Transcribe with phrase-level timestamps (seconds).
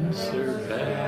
[0.00, 1.07] unsurpassed,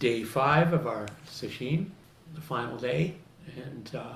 [0.00, 1.92] day five of our session,
[2.34, 3.14] the final day,
[3.54, 4.14] and uh,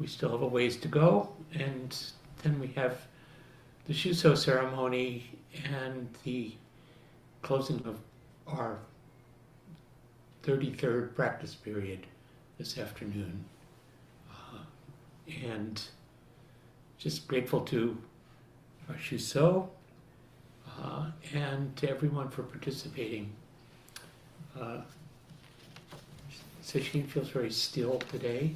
[0.00, 1.32] we still have a ways to go.
[1.54, 1.96] And
[2.42, 3.06] then we have
[3.86, 5.30] the Shuso ceremony
[5.72, 6.52] and the
[7.42, 8.00] closing of
[8.48, 8.78] our
[10.42, 12.00] 33rd practice period
[12.58, 13.44] this afternoon.
[14.28, 14.58] Uh,
[15.44, 15.80] and
[16.98, 17.96] just grateful to
[18.88, 19.68] our Shuso
[20.82, 23.30] uh, and to everyone for participating.
[24.60, 24.80] Uh,
[26.62, 28.54] Sesshin feels very still today.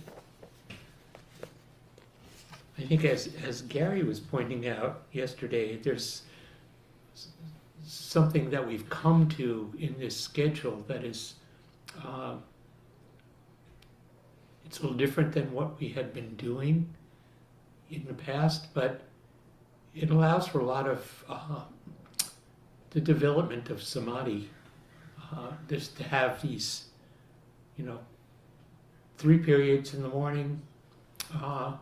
[2.79, 6.23] I think as, as Gary was pointing out yesterday, there's
[7.85, 11.35] something that we've come to in this schedule that is,
[12.03, 12.37] uh,
[14.65, 16.89] it's a little different than what we had been doing
[17.91, 19.03] in the past, but
[19.95, 21.61] it allows for a lot of uh,
[22.91, 24.49] the development of samadhi.
[25.33, 26.87] Uh, just to have these,
[27.77, 28.01] you know,
[29.17, 30.61] three periods in the morning,
[31.41, 31.73] uh,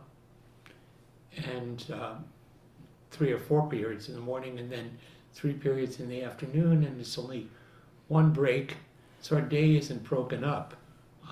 [1.51, 2.23] and um,
[3.09, 4.95] three or four periods in the morning, and then
[5.33, 7.47] three periods in the afternoon, and it's only
[8.07, 8.77] one break,
[9.21, 10.75] so our day isn't broken up,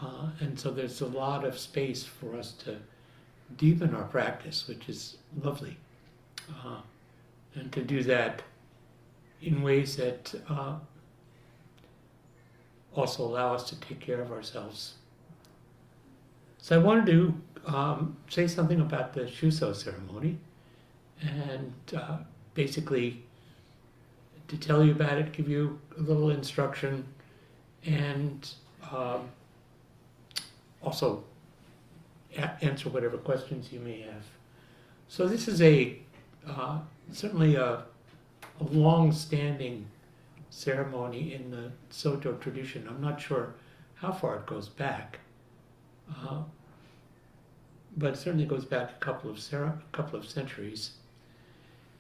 [0.01, 2.77] uh, and so there's a lot of space for us to
[3.57, 5.77] deepen our practice, which is lovely,
[6.65, 6.81] uh,
[7.53, 8.41] and to do that
[9.41, 10.75] in ways that uh,
[12.97, 14.95] also allow us to take care of ourselves.
[16.57, 20.37] So I wanted to um, say something about the Shuso ceremony
[21.21, 22.17] and uh,
[22.53, 23.23] basically
[24.47, 27.05] to tell you about it, give you a little instruction,
[27.85, 28.49] and
[28.91, 29.29] um,
[30.81, 31.23] also
[32.61, 34.23] answer whatever questions you may have.
[35.09, 35.97] So this is a
[36.47, 36.79] uh,
[37.11, 37.83] certainly a,
[38.59, 39.85] a long-standing
[40.57, 42.87] ceremony in the Soto tradition.
[42.89, 43.53] I'm not sure
[43.93, 45.19] how far it goes back,
[46.09, 46.41] uh,
[47.95, 50.93] but it certainly goes back a couple of a couple of centuries.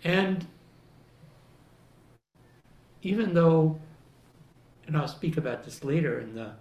[0.03, 0.47] And
[3.03, 3.79] even though,
[4.87, 6.53] and I'll speak about this later in the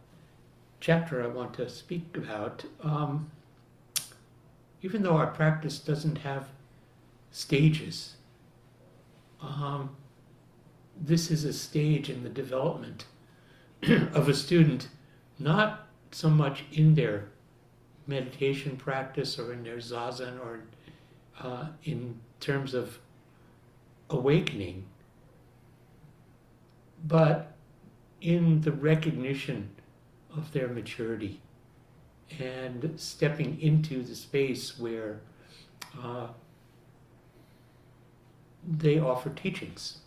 [0.80, 3.30] chapter I want to speak about, um,
[4.82, 6.48] even though our practice doesn't have
[7.30, 8.16] stages,
[9.40, 9.96] um,
[11.00, 13.06] this is a stage in the development
[13.82, 14.88] of a student,
[15.38, 17.28] not so much in their
[18.06, 20.60] meditation practice or in their zazen or
[21.40, 22.98] uh, in terms of
[24.10, 24.84] awakening,
[27.06, 27.52] but
[28.20, 29.68] in the recognition
[30.34, 31.40] of their maturity
[32.38, 35.20] and stepping into the space where
[36.02, 36.28] uh,
[38.66, 39.98] they offer teachings.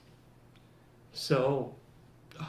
[1.20, 1.76] So,
[2.40, 2.46] uh,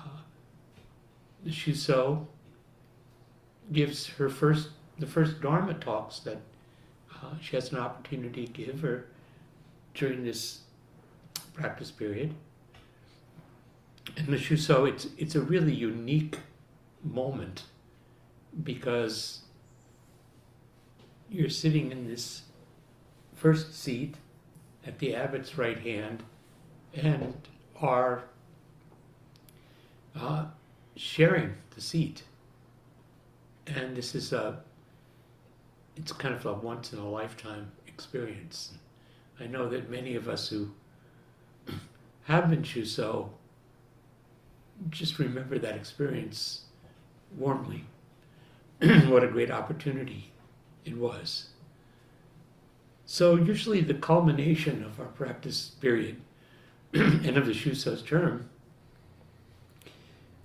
[3.73, 6.41] gives her first, the first Dharma talks that
[7.13, 9.09] uh, she has an opportunity to give her
[9.95, 10.61] during this
[11.53, 12.33] practice period.
[14.17, 14.39] And the
[14.85, 16.39] it's, it's a really unique
[17.03, 17.65] moment
[18.63, 19.41] because
[21.29, 22.43] you're sitting in this
[23.35, 24.15] first seat
[24.87, 26.23] at the abbot's right hand
[26.95, 27.35] and
[27.81, 28.30] are
[30.19, 30.47] uh,
[30.97, 32.25] sharing the seat.
[33.67, 34.61] And this is a,
[35.97, 38.73] it's kind of a once in a lifetime experience.
[39.39, 40.71] I know that many of us who
[42.25, 43.31] have been Shuso
[44.89, 46.63] just remember that experience
[47.37, 47.85] warmly.
[48.81, 50.33] what a great opportunity
[50.85, 51.49] it was.
[53.05, 56.21] So, usually, the culmination of our practice period
[56.95, 58.50] and of the Shuso's term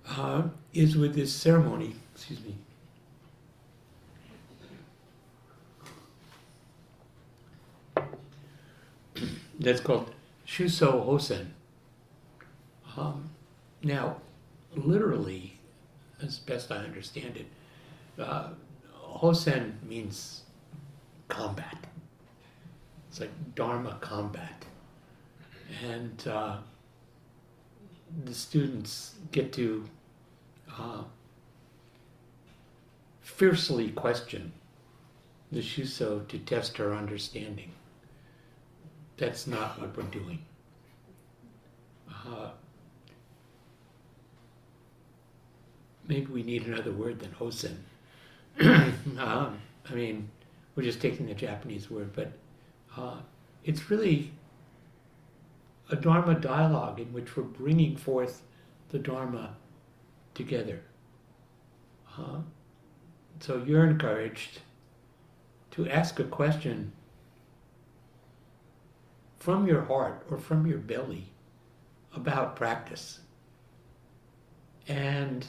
[0.08, 0.42] uh,
[0.72, 1.94] is with this ceremony.
[2.14, 2.56] Excuse me.
[9.60, 10.10] That's called
[10.46, 11.54] Shuso Hosen.
[12.96, 13.30] Um,
[13.82, 14.16] now,
[14.74, 15.58] literally,
[16.22, 17.46] as best I understand it,
[18.18, 18.48] uh,
[18.94, 20.42] Hosen means
[21.28, 21.86] combat.
[23.08, 24.64] It's like Dharma combat.
[25.82, 26.58] And uh,
[28.24, 29.84] the students get to
[30.78, 31.02] uh,
[33.20, 34.52] fiercely question
[35.52, 37.70] the Shuso to test her understanding.
[39.16, 40.44] That's not what we're doing.
[42.10, 42.50] Uh,
[46.08, 47.84] maybe we need another word than hosen.
[48.60, 49.58] um,
[49.88, 50.28] I mean,
[50.74, 52.32] we're just taking the Japanese word, but
[52.96, 53.18] uh,
[53.64, 54.32] it's really
[55.90, 58.42] a Dharma dialogue in which we're bringing forth
[58.90, 59.56] the Dharma
[60.34, 60.82] together.
[63.40, 64.60] So you're encouraged
[65.72, 66.92] to ask a question
[69.38, 71.26] from your heart or from your belly
[72.14, 73.20] about practice.
[74.88, 75.46] And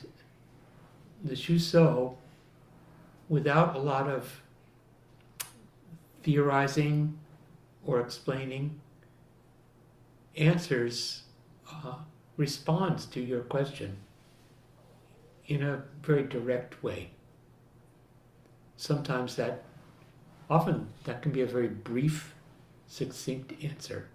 [1.24, 2.16] the Shuso,
[3.30, 4.42] without a lot of
[6.24, 7.18] theorizing
[7.86, 8.82] or explaining,
[10.38, 11.24] answers,
[11.72, 11.96] uh,
[12.38, 13.98] responds to your question
[15.48, 17.10] in a very direct way.
[18.76, 19.64] Sometimes that,
[20.50, 22.36] often that can be a very brief,
[22.88, 24.08] succinct answer.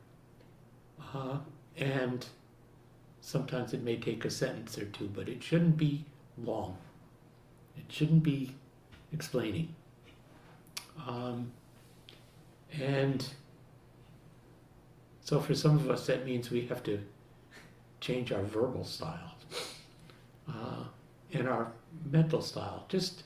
[1.14, 1.38] Uh,
[1.76, 2.26] and
[3.20, 6.04] sometimes it may take a sentence or two, but it shouldn't be
[6.38, 6.76] long.
[7.76, 8.54] It shouldn't be
[9.12, 9.74] explaining.
[11.06, 11.52] Um,
[12.80, 13.26] and
[15.32, 17.00] so for some of us, that means we have to
[18.02, 19.34] change our verbal style
[20.46, 20.84] uh,
[21.32, 21.72] and our
[22.04, 22.84] mental style.
[22.90, 23.22] Just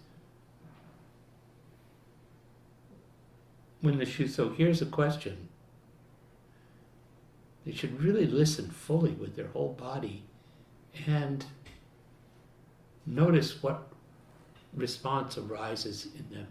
[3.81, 5.49] when the Shuso hears a question,
[7.65, 10.23] they should really listen fully with their whole body
[11.09, 11.45] and
[13.05, 13.89] notice what
[14.75, 16.47] response arises in them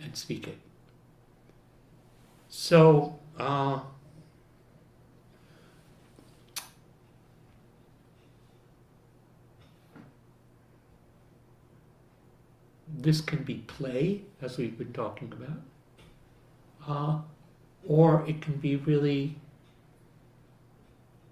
[0.00, 0.58] and speak it.
[2.48, 3.80] So, uh,
[12.98, 15.60] this can be play, as we've been talking about,
[16.88, 17.20] uh,
[17.86, 19.36] or it can be really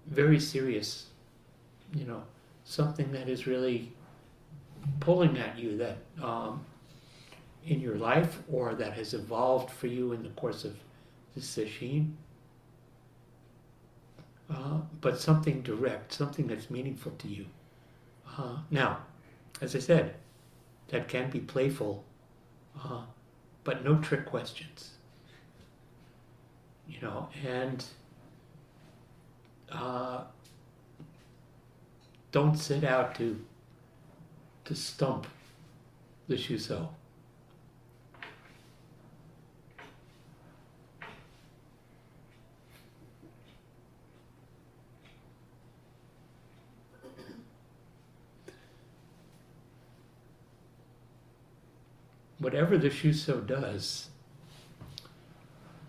[0.07, 1.07] very serious,
[1.93, 2.23] you know,
[2.65, 3.91] something that is really
[4.99, 6.65] pulling at you that um,
[7.65, 10.75] in your life or that has evolved for you in the course of
[11.35, 12.11] the sesshin.
[14.49, 17.45] Uh, but something direct, something that's meaningful to you.
[18.37, 18.99] Uh, now,
[19.61, 20.15] as I said,
[20.89, 22.03] that can be playful,
[22.83, 23.01] uh,
[23.63, 24.91] but no trick questions.
[26.87, 27.83] You know, and
[29.71, 30.23] uh,
[32.31, 33.39] don't set out to
[34.65, 35.27] to stump
[36.27, 36.89] the Shuso.
[52.43, 54.09] Whatever the Shuso does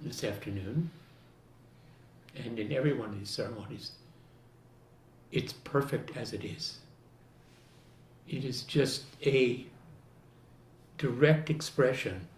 [0.00, 0.88] this afternoon,
[2.36, 3.90] and in every one of these ceremonies,
[5.32, 6.78] it's perfect as it is.
[8.28, 9.66] It is just a
[10.96, 12.28] direct expression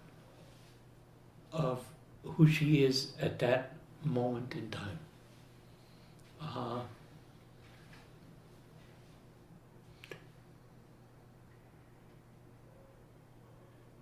[1.52, 1.84] of
[2.24, 4.98] who she is at that moment in time.
[6.40, 6.80] Uh,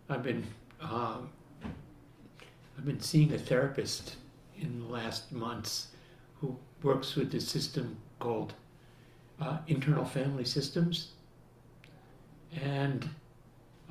[0.09, 0.45] I've been
[0.83, 1.31] um,
[2.77, 4.17] I've been seeing a therapist
[4.61, 5.89] in the last months
[6.41, 8.53] who works with the system called
[9.41, 11.13] uh, internal family systems,
[12.63, 13.09] and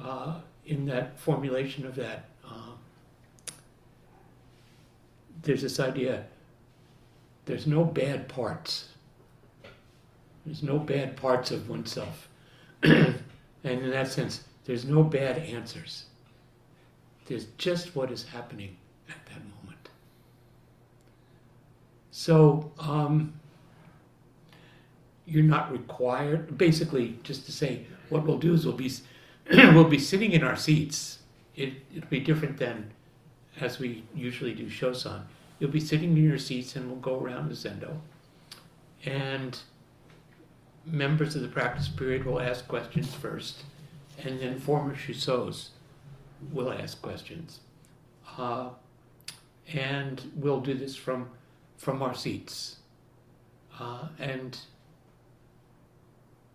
[0.02, 2.74] uh, in that formulation of that, uh,
[5.42, 6.26] there's this idea:
[7.46, 8.90] there's no bad parts.
[10.46, 12.28] There's no bad parts of oneself,
[12.84, 13.16] and
[13.64, 16.06] in that sense, there's no bad answers.
[17.26, 18.78] There's just what is happening
[19.10, 19.90] at that moment.
[22.12, 23.34] So, um,
[25.26, 28.92] you're not required, basically, just to say, what we'll do is we'll be,
[29.52, 31.20] we'll be sitting in our seats.
[31.56, 32.92] It, it'll be different than
[33.60, 35.24] as we usually do shosan.
[35.60, 37.96] You'll be sitting in your seats and we'll go around the zendo.
[39.06, 39.58] And
[40.86, 43.64] members of the practice period will ask questions first
[44.24, 45.70] and then former Shusos
[46.52, 47.60] will ask questions.
[48.38, 48.70] Uh,
[49.74, 51.30] and we'll do this from
[51.78, 52.78] from our seats.
[53.80, 54.58] Uh, and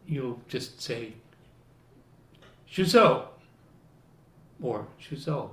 [0.07, 1.13] you'll just say,
[2.71, 3.27] Shuso,
[4.63, 5.51] or Shuso,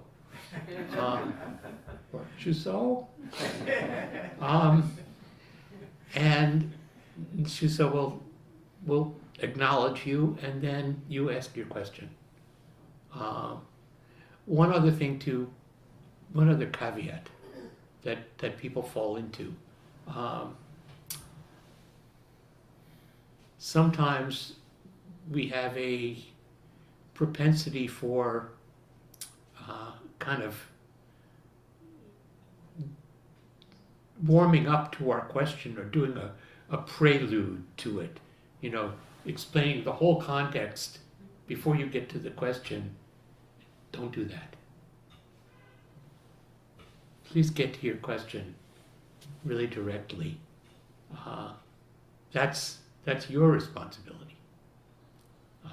[0.97, 1.33] um,
[2.13, 3.05] or Shuso.
[4.39, 4.91] Um,
[6.13, 6.71] and
[7.41, 8.23] Shuso will
[8.85, 12.09] will acknowledge you, and then you ask your question.
[13.13, 13.61] Um,
[14.45, 15.49] one other thing to,
[16.33, 17.29] one other caveat
[18.03, 19.53] that that people fall into.
[20.07, 20.55] Um,
[23.57, 24.53] sometimes
[25.31, 26.17] we have a
[27.13, 28.49] propensity for
[29.67, 30.55] uh, kind of
[34.25, 36.31] warming up to our question or doing a,
[36.69, 38.19] a prelude to it,
[38.61, 38.93] you know,
[39.25, 40.99] explaining the whole context
[41.47, 42.95] before you get to the question.
[43.91, 44.55] Don't do that.
[47.25, 48.55] Please get to your question
[49.43, 50.37] really directly.
[51.25, 51.53] Uh,
[52.31, 54.37] that's that's your responsibility.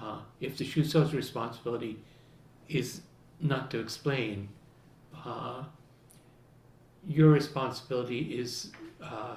[0.01, 1.99] Uh, if the Shuso's responsibility
[2.69, 3.03] is
[3.41, 4.49] not to explain,
[5.25, 5.65] uh,
[7.07, 8.71] your responsibility is
[9.03, 9.37] uh,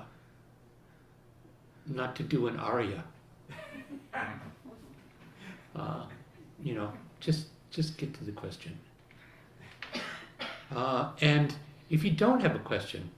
[1.88, 3.04] not to do an aria.
[5.76, 6.06] Uh,
[6.64, 8.78] you know, just just get to the question.
[10.74, 11.54] Uh, and
[11.90, 13.10] if you don't have a question,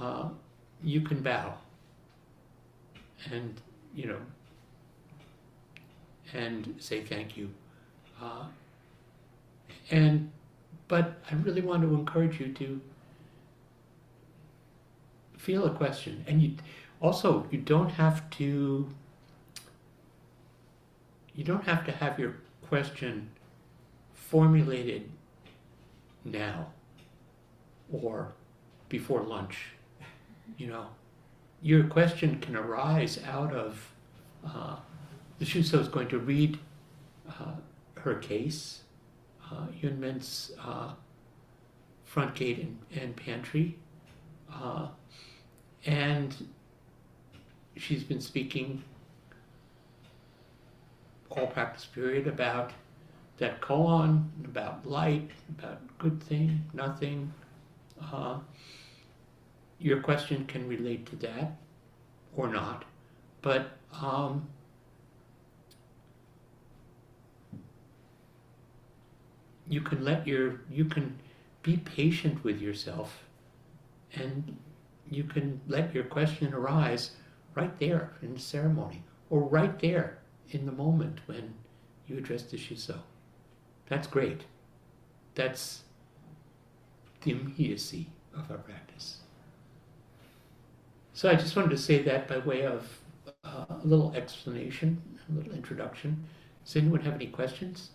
[0.00, 0.28] uh,
[0.82, 1.54] you can bow.
[3.30, 3.60] And
[3.94, 4.20] you know,
[6.32, 7.50] and say thank you.
[8.22, 8.44] Uh,
[9.90, 10.30] and
[10.88, 12.80] but I really want to encourage you to
[15.36, 16.56] feel a question, and you
[17.00, 18.88] also you don't have to
[21.40, 22.34] you don't have to have your
[22.68, 23.30] question
[24.12, 25.10] formulated
[26.22, 26.66] now
[27.90, 28.34] or
[28.90, 29.68] before lunch.
[30.58, 30.88] You know,
[31.62, 33.90] your question can arise out of
[34.46, 34.76] uh,
[35.38, 36.58] the Shuso is going to read
[37.26, 37.52] uh,
[37.94, 38.82] her case,
[39.50, 40.92] uh, Yunmen's uh,
[42.04, 43.78] front gate and, and pantry,
[44.52, 44.88] uh,
[45.86, 46.48] and
[47.78, 48.84] she's been speaking
[51.30, 52.72] all practice period about
[53.38, 57.32] that koan, about light, about good thing, nothing.
[58.12, 58.38] Uh,
[59.78, 61.56] your question can relate to that
[62.36, 62.84] or not,
[63.40, 63.70] but
[64.02, 64.46] um,
[69.68, 71.18] you can let your you can
[71.62, 73.22] be patient with yourself
[74.14, 74.56] and
[75.10, 77.12] you can let your question arise
[77.54, 80.19] right there in the ceremony or right there
[80.50, 81.54] in the moment when
[82.06, 82.98] you address the Shuso.
[83.88, 84.42] That's great.
[85.34, 85.82] That's
[87.22, 89.18] the immediacy of our practice.
[91.12, 92.88] So I just wanted to say that by way of
[93.44, 96.24] uh, a little explanation, a little introduction.
[96.64, 97.90] Does anyone have any questions?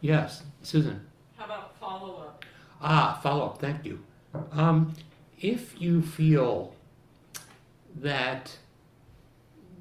[0.00, 1.06] Yes, Susan.
[1.36, 2.44] How about follow-up?
[2.80, 4.00] Ah, follow up, thank you.
[4.52, 4.94] Um,
[5.40, 6.74] if you feel
[7.96, 8.56] that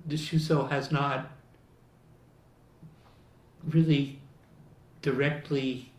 [0.08, 1.30] the Shuso has not
[3.68, 4.20] really
[5.02, 5.92] directly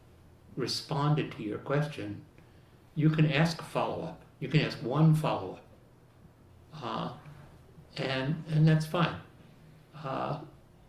[0.56, 2.22] responded to your question,
[2.94, 4.22] you can ask a follow up.
[4.40, 5.64] You can ask one follow up.
[6.82, 7.12] Uh,
[7.96, 9.16] and, and that's fine.
[10.04, 10.38] Uh,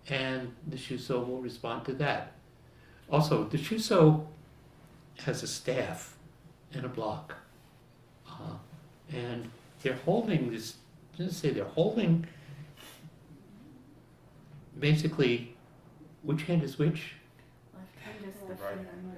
[0.10, 0.77] and the
[1.10, 2.34] will respond to that.
[3.10, 3.58] Also, the
[5.25, 6.18] has a staff
[6.74, 7.36] and a block.
[8.27, 8.56] Uh,
[9.12, 9.50] and
[9.84, 10.75] they're holding this,
[11.18, 12.25] let's say they're holding
[14.81, 15.55] basically,
[16.23, 17.13] which hand is which?
[17.73, 18.75] Left hand is the Right.
[18.75, 19.15] fan.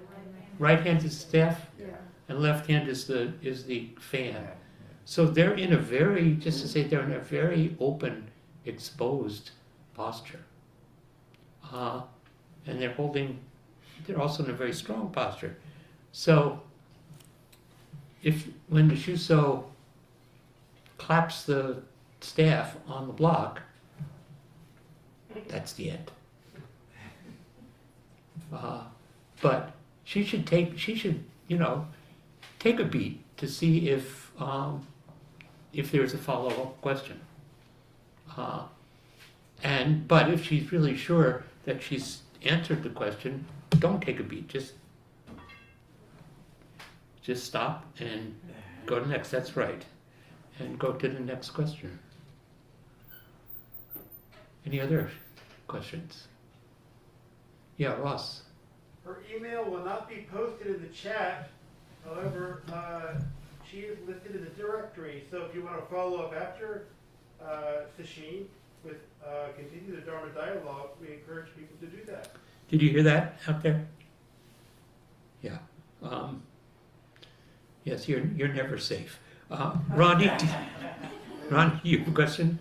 [0.60, 1.86] Right hand is the staff Yeah.
[2.30, 4.48] and left hand is the, is the fan.
[5.06, 8.30] So they're in a very, just to say, they're in a very open,
[8.66, 9.52] exposed
[9.96, 10.40] posture.
[11.72, 12.04] Uh,
[12.68, 13.40] and they're holding,
[14.06, 15.58] they're also in a very strong posture.
[16.12, 16.62] So
[18.22, 19.66] if, when the Shuso
[20.98, 21.82] claps the
[22.22, 23.62] staff on the block,
[25.48, 26.12] that's the end.
[28.52, 28.84] Uh,
[29.42, 29.74] but
[30.04, 31.88] she should take, she should, you know,
[32.60, 34.86] take a beat to see if, um,
[35.74, 37.20] if there's a follow-up question.
[38.38, 38.64] Uh,
[39.64, 43.46] and, but if she's really sure that she's answered the question,
[43.80, 44.74] don't take a beat, just,
[47.22, 48.36] just stop and
[48.86, 49.86] go to next, that's right.
[50.60, 51.98] And go to the next question.
[54.66, 55.10] Any other
[55.74, 56.28] questions?
[57.78, 58.44] Yeah, Ross.
[59.04, 61.50] Her email will not be posted in the chat,
[62.06, 63.16] however, uh,
[63.70, 66.86] she is listed in the directory, so if you want to follow up after
[67.44, 68.46] uh, Sesshin
[68.84, 72.30] with, uh, continue the Dharma dialogue, we encourage people to do that.
[72.70, 73.88] Did you hear that out there?
[75.42, 75.58] Yeah.
[76.04, 76.44] Um,
[77.84, 79.20] yes, you're you're never safe.
[79.50, 80.48] Uh, Ronnie, d-
[81.50, 82.60] Ron, you have a question?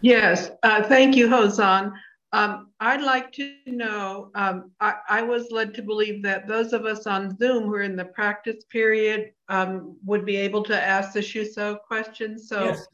[0.00, 1.92] Yes, uh, thank you, Hozan.
[2.32, 6.84] Um, I'd like to know, um, I, I was led to believe that those of
[6.84, 11.12] us on Zoom who are in the practice period um, would be able to ask
[11.14, 12.46] the Shuso questions.
[12.48, 12.86] So Yes.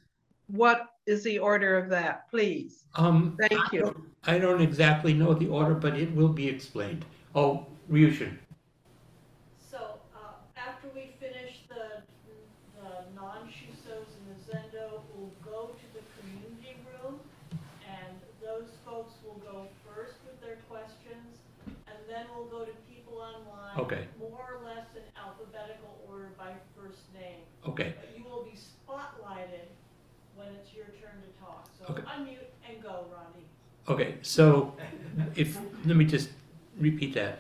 [0.47, 2.85] what is the order of that, please?
[2.95, 3.83] Um, Thank I you.
[3.83, 7.05] don't- I don't exactly know the order, but it will be explained.
[7.35, 8.39] Oh, Ryushin,
[9.59, 12.01] So, uh, after we finish the,
[12.81, 17.21] the non-Shusos and the Zendo, we'll go to the community room,
[17.85, 21.37] and those folks will go first with their questions,
[21.67, 23.77] and then we'll go to people online.
[23.85, 24.09] Okay.
[24.19, 27.45] More or less in alphabetical order by first name.
[27.67, 29.67] Okay, But you will be spotlighted
[30.37, 31.69] when it's your turn to talk.
[31.79, 32.03] So Okay.
[32.03, 33.45] unmute and go, Rondi.
[33.93, 34.75] okay, so
[35.35, 36.31] if, let me just
[36.79, 37.39] repeat that.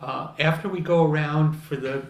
[0.00, 2.02] Uh, after we go around for the,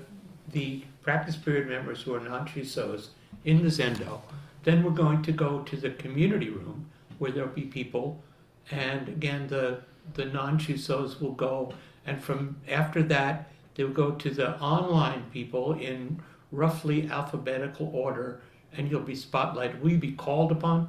[0.53, 3.09] the practice period members who are non-Shusos
[3.45, 4.21] in the Zendo,
[4.65, 6.87] then we're going to go to the community room
[7.19, 8.23] where there'll be people,
[8.71, 9.81] and again, the,
[10.15, 11.73] the non-Shusos will go,
[12.07, 16.21] and from, after that, they'll go to the online people in
[16.53, 18.41] roughly alphabetical order,
[18.73, 19.81] and you'll be spotlighted.
[19.81, 20.89] Will you be called upon?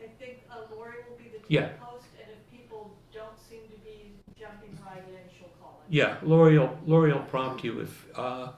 [0.00, 1.70] I think uh, Lori will be the Yeah.
[1.80, 5.92] host, and if people don't seem to be jumping right in, she'll call in.
[5.94, 8.52] Yeah, Lori will, Lori will prompt you if, uh,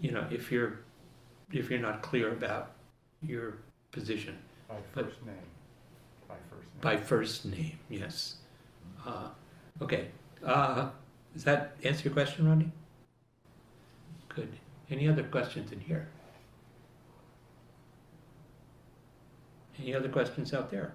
[0.00, 0.80] you know, if you're,
[1.52, 2.72] if you're not clear about
[3.22, 3.54] your
[3.90, 4.36] position
[4.68, 5.34] By But- first name.
[6.28, 6.80] By first name.
[6.82, 8.36] by first name, yes.
[9.06, 9.28] Uh,
[9.80, 10.08] okay,
[10.44, 10.90] uh,
[11.32, 12.70] does that answer your question, Rodney?
[14.28, 14.50] Good.
[14.90, 16.08] Any other questions in here?
[19.78, 20.94] Any other questions out there?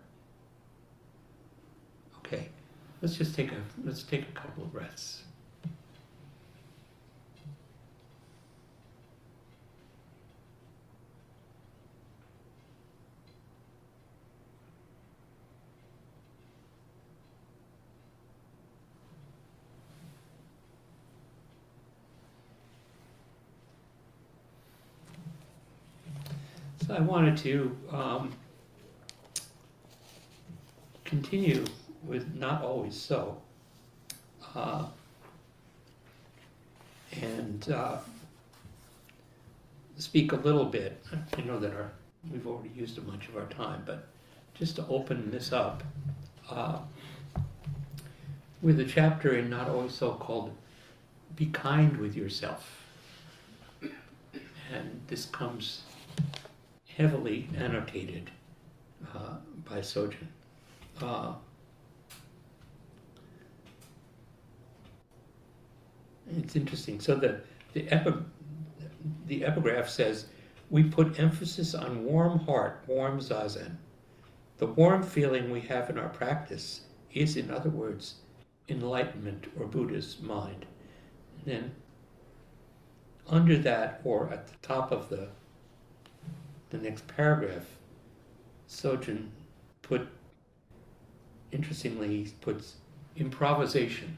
[2.18, 2.50] Okay,
[3.02, 5.24] let's just take a, let's take a couple of breaths.
[27.04, 28.32] Wanted to um,
[31.06, 31.64] continue
[32.06, 33.38] with not always so.
[34.56, 34.86] Uh,
[37.22, 37.98] and uh,
[39.98, 41.04] speak a little bit.
[41.38, 41.92] I know that our,
[42.32, 44.08] we've already used a bunch of our time, but
[44.54, 45.84] just to open this up
[46.50, 46.80] uh,
[48.62, 50.56] with a chapter in Not Always So called
[51.36, 52.80] Be Kind with Yourself.
[53.82, 55.84] And this comes
[56.96, 58.30] heavily annotated
[59.14, 60.28] uh, by Sojin.
[61.02, 61.34] Uh,
[66.38, 67.00] it's interesting.
[67.00, 67.42] So the
[67.74, 68.24] the, epi-
[69.26, 70.28] the epigraph says,
[70.70, 73.78] "We put emphasis on warm heart, warm zazen.
[74.58, 76.82] The warm feeling we have in our practice
[77.14, 78.16] is, in other words,
[78.70, 80.66] enlightenment or Buddha's mind."
[81.40, 81.72] And then
[83.28, 85.30] under that, or at the top of the
[86.74, 87.68] the next paragraph,
[88.68, 89.28] Sojin
[89.84, 90.08] put,
[91.52, 92.76] interestingly, he puts
[93.16, 94.18] improvisation.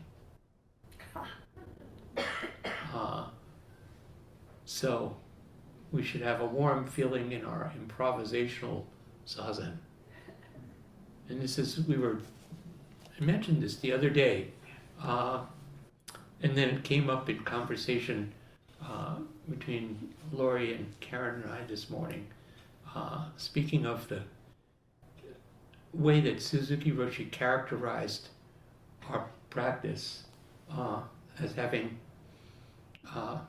[2.93, 3.25] Uh,
[4.63, 5.17] so
[5.91, 8.85] we should have a warm feeling in our improvisational
[9.27, 9.73] zazen.
[11.27, 12.19] And this is, we were,
[13.19, 14.51] I mentioned this the other day,
[15.03, 15.41] uh,
[16.41, 18.31] and then it came up in conversation
[18.81, 19.15] uh,
[19.49, 22.25] between Lori and Karen and I this morning.
[22.95, 24.21] Uh, speaking of the
[25.93, 28.29] way that Suzuki Roshi characterized
[29.10, 30.23] our practice
[30.71, 31.01] uh,
[31.39, 31.97] as having
[33.13, 33.39] uh,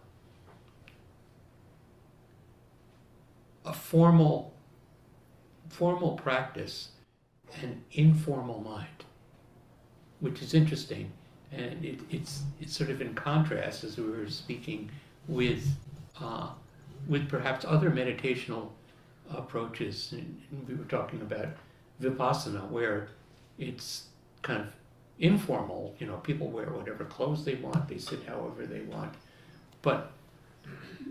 [3.64, 4.52] a formal
[5.68, 6.90] formal practice
[7.62, 9.04] and informal mind,
[10.20, 11.12] which is interesting,
[11.52, 14.90] and it, it's it's sort of in contrast as we were speaking
[15.28, 15.68] with
[16.20, 16.48] uh,
[17.06, 18.70] with perhaps other meditational
[19.30, 20.12] approaches.
[20.12, 21.48] And we were talking about
[22.00, 23.08] vipassana, where
[23.58, 24.06] it's
[24.42, 24.72] kind of
[25.18, 25.94] informal.
[25.98, 29.14] You know, people wear whatever clothes they want, they sit however they want,
[29.82, 30.12] but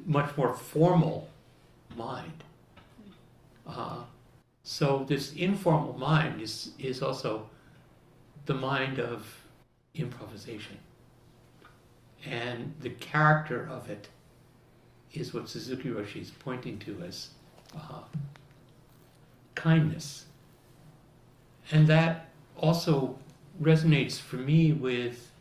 [0.05, 1.29] much more formal
[1.95, 2.43] mind.
[3.67, 4.03] Uh,
[4.63, 7.49] so this informal mind is is also
[8.45, 9.41] the mind of
[9.95, 10.77] improvisation,
[12.25, 14.09] and the character of it
[15.13, 17.29] is what Suzuki Roshi is pointing to as
[17.75, 18.01] uh,
[19.55, 20.25] kindness.
[21.71, 23.17] And that also
[23.61, 25.31] resonates for me with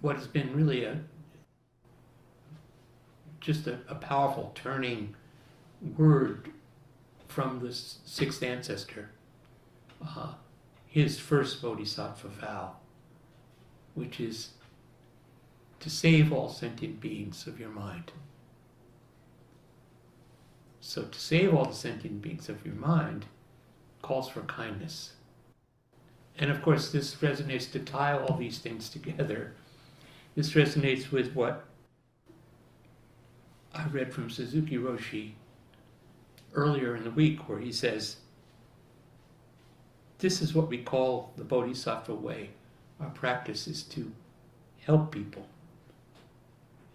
[0.00, 1.00] what has been really a
[3.40, 5.14] just a, a powerful turning
[5.98, 6.50] word
[7.28, 9.10] from the sixth ancestor,
[10.02, 10.32] uh,
[10.86, 12.72] his first bodhisattva vow,
[13.94, 14.50] which is
[15.80, 18.12] to save all sentient beings of your mind.
[20.86, 23.24] So, to save all the sentient beings of your mind
[24.02, 25.14] calls for kindness.
[26.38, 29.54] And of course, this resonates to tie all these things together.
[30.34, 31.64] This resonates with what
[33.74, 35.32] I read from Suzuki Roshi
[36.52, 38.16] earlier in the week, where he says,
[40.18, 42.50] This is what we call the Bodhisattva way.
[43.00, 44.12] Our practice is to
[44.80, 45.46] help people.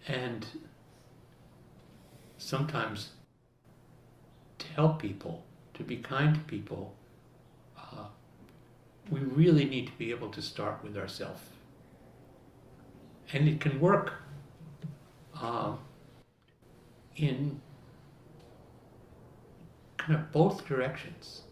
[0.06, 0.46] And
[2.38, 3.10] sometimes
[4.60, 5.44] to help people,
[5.74, 6.94] to be kind to people,
[7.76, 8.04] uh,
[9.10, 11.42] we really need to be able to start with ourselves.
[13.32, 14.14] And it can work
[15.40, 15.78] um,
[17.16, 17.60] in
[19.98, 21.42] kind of both directions.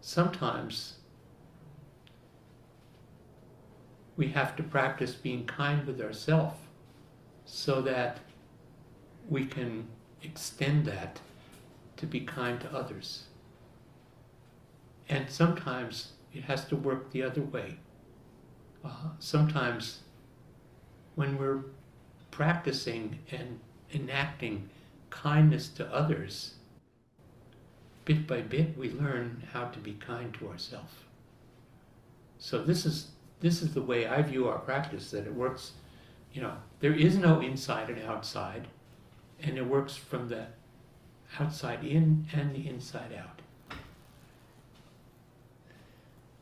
[0.00, 0.94] Sometimes
[4.16, 6.58] we have to practice being kind with ourselves
[7.44, 8.18] so that
[9.28, 9.86] we can
[10.22, 11.20] extend that
[12.02, 13.26] to be kind to others.
[15.08, 17.76] And sometimes it has to work the other way.
[18.84, 20.00] Uh, sometimes
[21.14, 21.60] when we're
[22.32, 23.60] practicing and
[23.94, 24.68] enacting
[25.10, 26.54] kindness to others,
[28.04, 30.94] bit by bit we learn how to be kind to ourselves.
[32.38, 35.72] So this is this is the way I view our practice that it works,
[36.32, 38.66] you know, there is no inside and outside,
[39.40, 40.46] and it works from the
[41.38, 43.42] outside in and the inside out.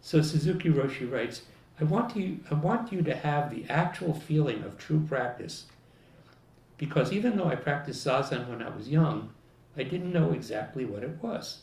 [0.00, 1.42] So Suzuki Roshi writes,
[1.80, 5.66] I want you I want you to have the actual feeling of true practice.
[6.76, 9.30] Because even though I practiced zazen when I was young,
[9.76, 11.60] I didn't know exactly what it was.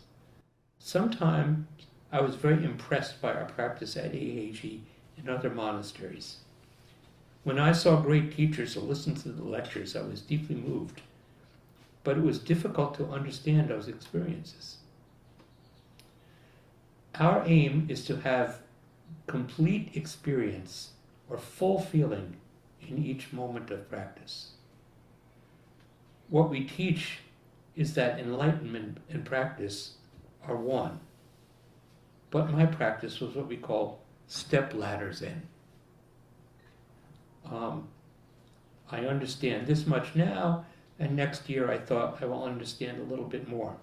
[0.79, 1.65] Sometimes
[2.11, 4.81] I was very impressed by our practice at Eiheiji
[5.17, 6.37] and other monasteries.
[7.43, 11.01] When I saw great teachers or listened to the lectures, I was deeply moved,
[12.07, 14.77] but it was difficult to understand those experiences.
[17.19, 18.61] Our aim is to have
[19.25, 20.91] complete experience
[21.29, 22.37] or full feeling
[22.79, 24.51] in each moment of practice.
[26.29, 27.19] What we teach
[27.75, 29.95] is that enlightenment and practice
[30.47, 31.01] are one.
[32.31, 35.41] But my practice was what we call step ladder zen.
[37.51, 37.89] Um,
[38.89, 40.63] I understand this much now,
[40.99, 43.77] and next year I thought I will understand a little bit more.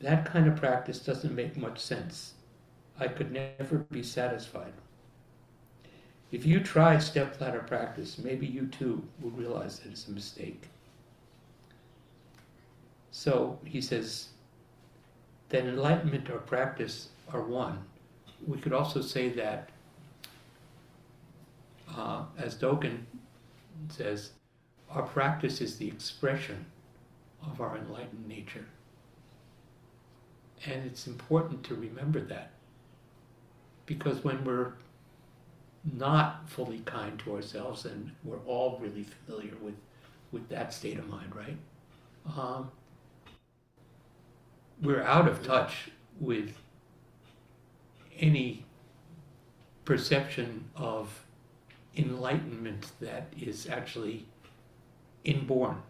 [0.00, 2.34] That kind of practice doesn't make much sense.
[2.98, 4.72] I could never be satisfied.
[6.30, 10.68] If you try step ladder practice, maybe you too will realize that it's a mistake.
[13.10, 14.28] So he says
[15.50, 17.84] that enlightenment or practice are one.
[18.46, 19.68] We could also say that,
[21.94, 23.00] uh, as Dogen
[23.88, 24.30] says,
[24.94, 26.66] our practice is the expression
[27.42, 28.66] of our enlightened nature.
[30.66, 32.52] And it's important to remember that.
[33.86, 34.74] Because when we're
[35.92, 39.74] not fully kind to ourselves, and we're all really familiar with,
[40.30, 41.56] with that state of mind, right?
[42.36, 42.70] Um,
[44.80, 46.56] we're out of touch with
[48.18, 48.64] any
[49.84, 51.24] perception of
[51.96, 54.26] enlightenment that is actually
[55.24, 55.82] inborn.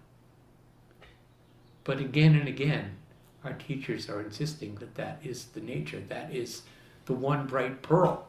[1.85, 2.97] But again and again,
[3.45, 6.63] our teachers are insisting that that is the nature, that is
[7.07, 8.29] the one bright pearl.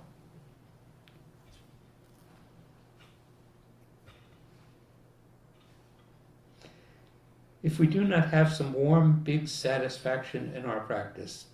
[7.61, 11.45] If we do not have some warm, big satisfaction in our practice,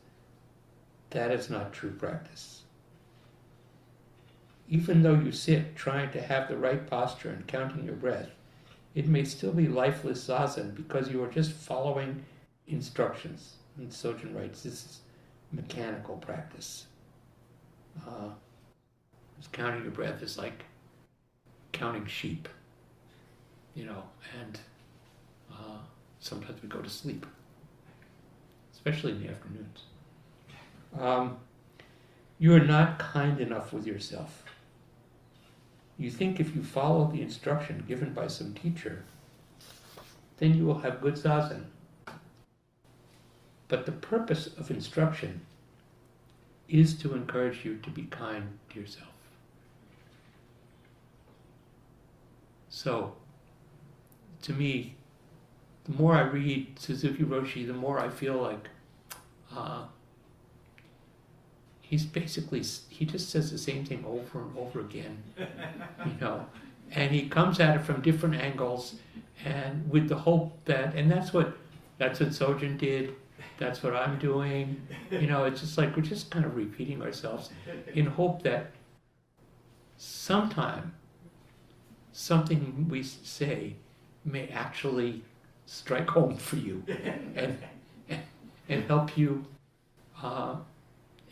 [1.12, 2.64] that is not true practice.
[4.68, 8.30] Even though you sit trying to have the right posture and counting your breath,
[8.96, 12.24] it may still be lifeless zazen because you are just following
[12.68, 13.56] instructions.
[13.78, 15.00] And Sojin writes, this is
[15.52, 16.86] mechanical practice.
[18.06, 18.30] Uh,
[19.52, 20.66] counting your breath is like
[21.72, 22.50] counting sheep,
[23.74, 24.04] you know,
[24.40, 24.60] and
[25.52, 25.78] uh,
[26.20, 27.26] sometimes we go to sleep,
[28.74, 29.84] especially in the afternoons.
[31.00, 31.38] Um,
[32.38, 34.44] you are not kind enough with yourself.
[36.00, 39.04] You think if you follow the instruction given by some teacher,
[40.38, 41.66] then you will have good zazen.
[43.68, 45.42] But the purpose of instruction
[46.70, 49.10] is to encourage you to be kind to yourself.
[52.70, 53.16] So,
[54.44, 54.96] to me,
[55.84, 58.70] the more I read Suzuki Roshi, the more I feel like
[59.54, 59.84] uh,
[61.90, 65.24] he's basically he just says the same thing over and over again,
[66.06, 66.46] you know,
[66.92, 68.96] and he comes at it from different angles,
[69.44, 71.58] and with the hope that, and that's what
[71.98, 73.16] that's what Sojin did.
[73.58, 74.82] That's what I'm doing.
[75.12, 77.50] You know, it's just like we're just kind of repeating ourselves
[77.94, 78.72] in hope that
[79.98, 80.94] sometime
[82.14, 83.76] something we say
[84.24, 85.24] may actually
[85.66, 86.84] strike home for you
[87.36, 87.58] and,
[88.08, 88.22] and,
[88.68, 89.46] and help you
[90.22, 90.56] uh,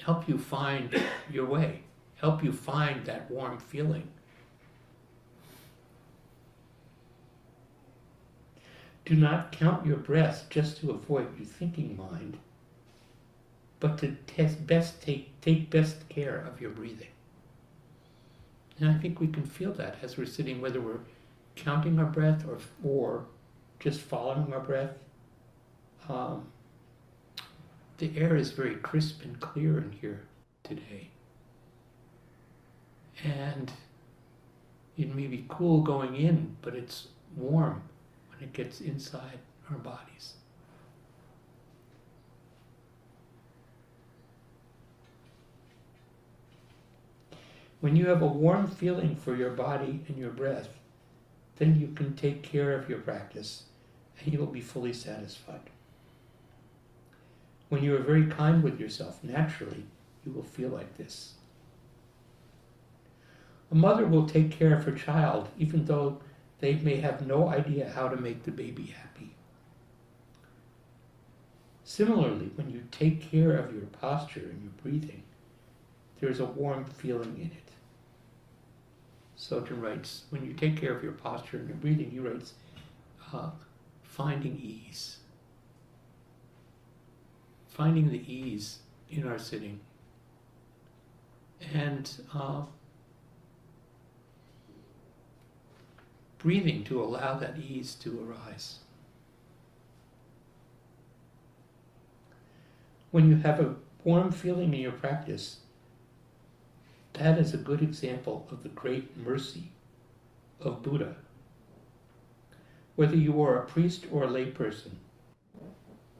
[0.03, 1.81] help you find your way,
[2.15, 4.07] help you find that warm feeling.
[9.05, 12.37] Do not count your breath just to avoid your thinking mind,
[13.79, 17.07] but to test best take, take best care of your breathing.
[18.79, 20.99] And I think we can feel that as we're sitting, whether we're
[21.55, 23.25] counting our breath or, or
[23.79, 24.91] just following our breath.
[26.09, 26.47] Um,
[27.97, 30.21] the air is very crisp and clear in here
[30.63, 31.09] today.
[33.23, 33.71] And
[34.97, 37.81] it may be cool going in, but it's warm
[38.29, 39.39] when it gets inside
[39.71, 40.33] our bodies.
[47.79, 50.69] When you have a warm feeling for your body and your breath,
[51.57, 53.63] then you can take care of your practice
[54.19, 55.69] and you will be fully satisfied.
[57.69, 59.85] When you are very kind with yourself, naturally,
[60.25, 61.33] you will feel like this.
[63.71, 66.19] A mother will take care of her child even though
[66.59, 69.35] they may have no idea how to make the baby happy.
[71.83, 75.23] Similarly, when you take care of your posture and your breathing,
[76.19, 77.71] there is a warm feeling in it.
[79.37, 82.53] Sojin writes, when you take care of your posture and your breathing, he writes,
[83.31, 83.51] uh,
[84.01, 85.17] finding ease.
[87.77, 89.79] Finding the ease in our sitting.
[91.71, 92.63] And uh,
[96.39, 98.79] breathing to allow that ease to arise.
[103.11, 105.57] When you have a warm feeling in your practice,
[107.13, 109.71] that is a good example of the great mercy
[110.59, 111.15] of Buddha.
[112.95, 114.95] Whether you are a priest or a layperson,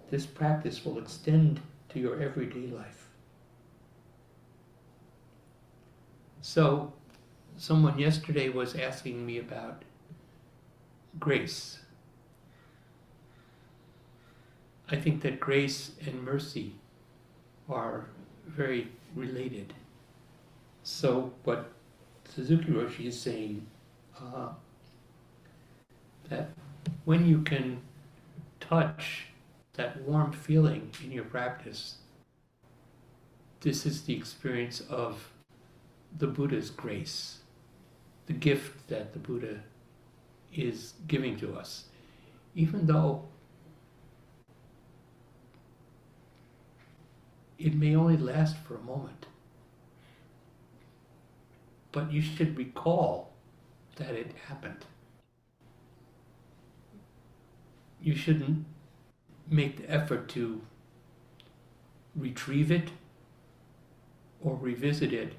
[0.10, 3.10] this practice will extend to your everyday life.
[6.42, 6.94] So,
[7.58, 9.84] someone yesterday was asking me about
[11.20, 11.80] grace.
[14.90, 16.76] I think that grace and mercy
[17.68, 18.06] are
[18.46, 19.74] very related.
[20.84, 21.70] So, what
[22.34, 23.66] Suzuki Roshi is saying,
[24.18, 24.50] uh,
[26.30, 26.50] that
[27.06, 27.82] when you can
[28.60, 29.27] touch
[29.78, 31.98] that warm feeling in your practice,
[33.62, 35.32] this is the experience of
[36.18, 37.40] the Buddha's grace,
[38.26, 39.62] the gift that the Buddha
[40.54, 41.86] is giving to us.
[42.56, 43.24] Even though
[47.60, 49.28] it may only last for a moment.
[51.92, 53.34] But you should recall
[53.96, 54.86] that it happened.
[58.02, 58.66] You shouldn't
[59.50, 60.62] make the effort to
[62.16, 62.90] retrieve it
[64.42, 65.34] or revisit it.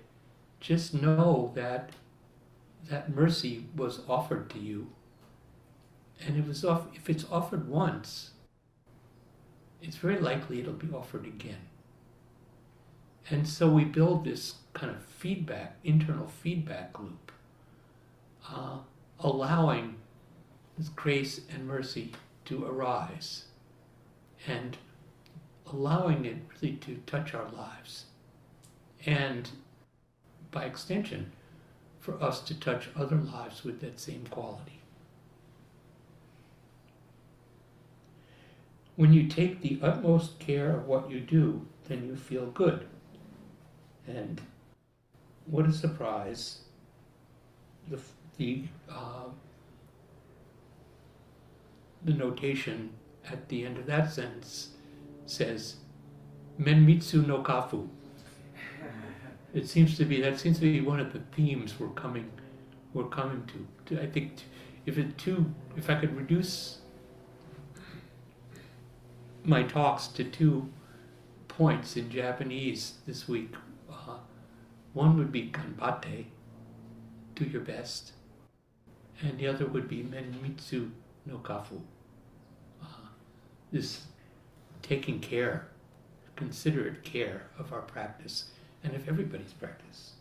[0.60, 1.90] Just know that
[2.88, 4.88] that mercy was offered to you.
[6.20, 8.30] And it was off, if it's offered once,
[9.80, 11.68] it's very likely it'll be offered again.
[13.30, 17.30] And so we build this kind of feedback, internal feedback loop,
[18.48, 18.78] uh,
[19.20, 19.96] allowing
[20.76, 22.12] this grace and mercy
[22.46, 23.44] to arise
[24.48, 24.78] and
[25.70, 28.06] allowing it really to touch our lives.
[29.04, 29.48] And
[30.50, 31.32] by extension,
[32.00, 34.80] for us to touch other lives with that same quality.
[38.96, 42.88] When you take the utmost care of what you do, then you feel good.
[44.06, 44.40] And
[45.46, 46.60] what a surprise!
[47.88, 48.00] The
[48.38, 49.28] the uh,
[52.04, 52.90] the notation
[53.30, 54.70] at the end of that sentence
[55.26, 55.76] says
[56.60, 57.88] "menmitsu no kafu."
[59.54, 62.30] It seems to be that seems to be one of the themes we're coming
[62.92, 63.94] we're coming to.
[63.94, 64.32] to I think
[64.86, 66.78] if it too if I could reduce
[69.44, 70.68] my talks to two
[71.46, 73.54] points in Japanese this week,
[73.90, 74.18] uh,
[74.92, 76.26] one would be ganbatte,
[77.34, 78.12] do your best,
[79.22, 80.90] and the other would be menmitsu
[81.26, 81.80] no kafu,
[83.72, 84.06] this
[84.82, 85.68] taking care,
[86.36, 88.50] considerate care of our practice
[88.82, 90.12] and of everybody's practice.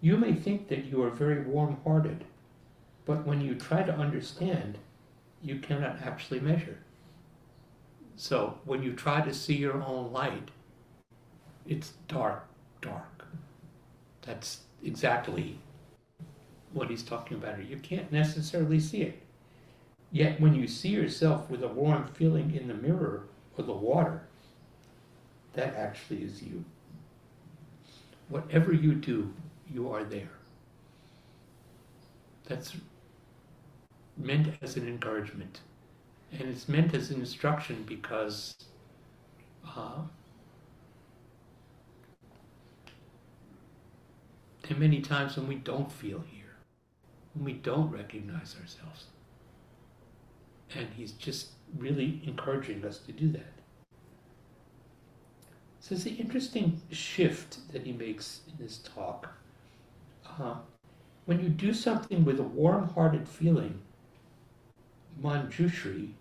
[0.00, 2.24] You may think that you are very warm hearted,
[3.04, 4.78] but when you try to understand,
[5.42, 6.78] you cannot actually measure.
[8.14, 10.50] So when you try to see your own light,
[11.66, 12.46] it's dark,
[12.80, 13.17] dark.
[14.28, 15.58] That's exactly
[16.74, 17.64] what he's talking about here.
[17.64, 19.22] You can't necessarily see it.
[20.12, 23.22] Yet when you see yourself with a warm feeling in the mirror
[23.56, 24.20] or the water,
[25.54, 26.62] that actually is you.
[28.28, 29.32] Whatever you do,
[29.72, 30.36] you are there.
[32.44, 32.76] That's
[34.18, 35.60] meant as an encouragement.
[36.32, 38.56] And it's meant as an instruction because
[39.74, 40.02] uh,
[44.70, 46.56] are many times when we don't feel here,
[47.34, 49.06] when we don't recognize ourselves.
[50.74, 53.52] And he's just really encouraging us to do that.
[55.80, 59.30] So it's an interesting shift that he makes in this talk.
[60.38, 60.56] Uh,
[61.24, 63.80] when you do something with a warm hearted feeling,
[65.22, 66.12] Manjushri,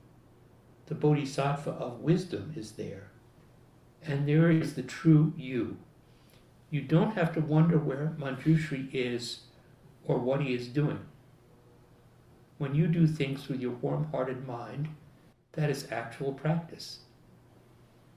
[0.86, 3.12] the bodhisattva of wisdom, is there.
[4.06, 5.78] And there is the true you.
[6.70, 9.42] You don't have to wonder where Manjushri is
[10.06, 11.00] or what he is doing.
[12.58, 14.90] When you do things with your warm hearted mind,
[15.54, 17.00] that is actual practice.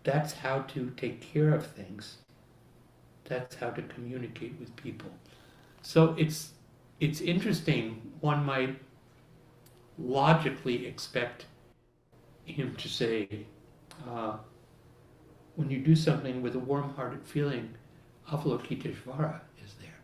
[0.02, 2.18] That's how to take care of things.
[3.24, 5.10] That's how to communicate with people.
[5.82, 6.52] So it's
[6.98, 8.12] it's interesting.
[8.20, 8.78] One might
[9.98, 11.46] logically expect
[12.44, 13.46] him to say,
[14.08, 14.36] uh,
[15.56, 17.74] when you do something with a warm-hearted feeling,
[18.28, 20.00] Avalokiteshvara is there.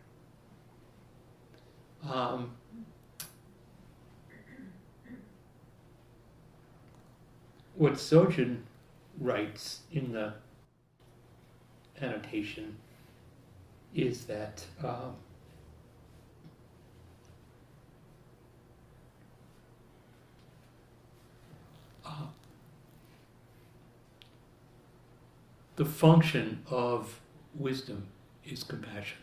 [2.11, 2.51] Um,
[7.75, 8.61] what Sojin
[9.19, 10.33] writes in the
[12.01, 12.77] annotation
[13.95, 15.15] is that um,
[22.05, 22.09] uh,
[25.75, 27.19] the function of
[27.57, 28.07] wisdom
[28.45, 29.19] is compassion.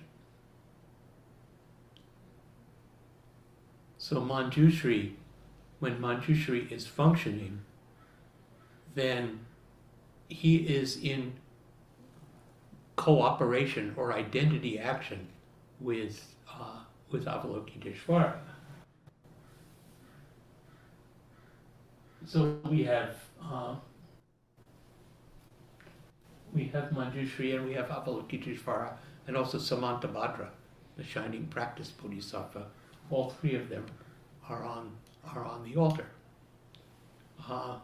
[3.98, 5.12] So Manjushri,
[5.80, 7.60] when Manjushri is functioning,
[8.94, 9.40] then
[10.28, 11.32] he is in
[12.96, 15.26] cooperation or identity action
[15.80, 18.34] with uh, with Avalokiteshvara.
[22.26, 23.76] So we have uh,
[26.54, 28.92] we have Manjushri and we have Avalokiteshvara
[29.26, 30.48] and also Samantabhadra,
[30.96, 32.66] the shining practice bodhisattva.
[33.10, 33.86] All three of them
[34.48, 34.92] are on
[35.34, 36.06] are on the altar.
[37.48, 37.78] Uh,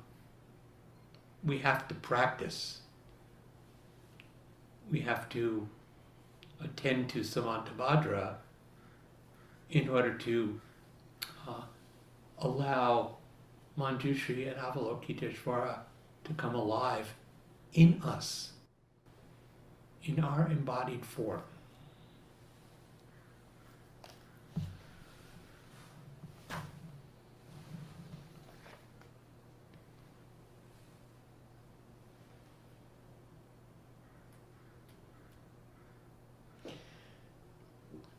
[1.43, 2.81] we have to practice.
[4.91, 5.69] We have to
[6.63, 8.35] attend to Samantabhadra
[9.71, 10.61] in order to
[11.49, 11.63] uh,
[12.39, 13.17] allow
[13.79, 15.79] Manjushri and Avalokiteshvara
[16.25, 17.15] to come alive
[17.73, 18.53] in us,
[20.05, 21.43] in our embodied form.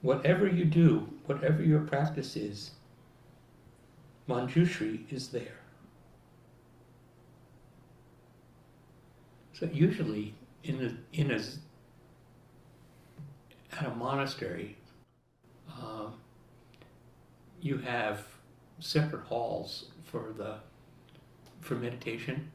[0.02, 2.72] Whatever you do, whatever your practice is,
[4.28, 5.60] Manjushri is there.
[9.54, 11.40] So usually in a, in a
[13.80, 14.78] at a monastery,
[15.80, 16.14] um,
[17.62, 18.26] you have
[18.80, 20.56] separate halls for the
[21.62, 22.52] for meditation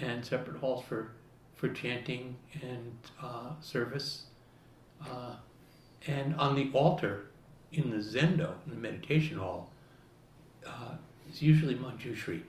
[0.00, 1.12] and separate halls for
[1.54, 2.92] for chanting and
[3.22, 4.24] uh, service.
[5.04, 5.34] Uh,
[6.06, 7.26] and on the altar
[7.72, 9.70] in the zendo, in the meditation hall,
[10.66, 10.94] uh,
[11.30, 12.42] is usually Manjushri.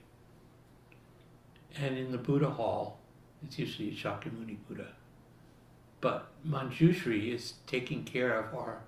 [1.78, 3.00] And in the Buddha hall,
[3.44, 4.88] it's usually Shakyamuni Buddha.
[6.06, 8.84] But Manjushri is taking care of our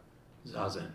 [0.48, 0.92] zazen.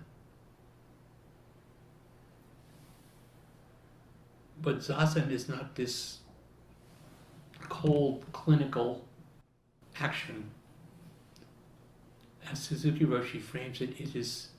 [4.60, 6.18] But zazen is not this
[7.68, 9.04] cold clinical
[9.98, 10.52] action.
[12.48, 14.50] As Suzuki Roshi frames it, it is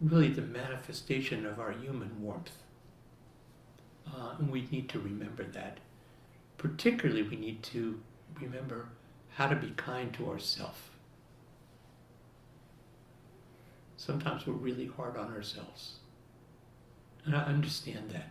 [0.00, 2.62] really the manifestation of our human warmth.
[4.06, 5.78] Uh, and we need to remember that.
[6.58, 8.00] Particularly, we need to
[8.40, 8.90] remember
[9.30, 10.78] how to be kind to ourselves.
[14.08, 15.96] Sometimes we're really hard on ourselves.
[17.26, 18.30] And I understand that.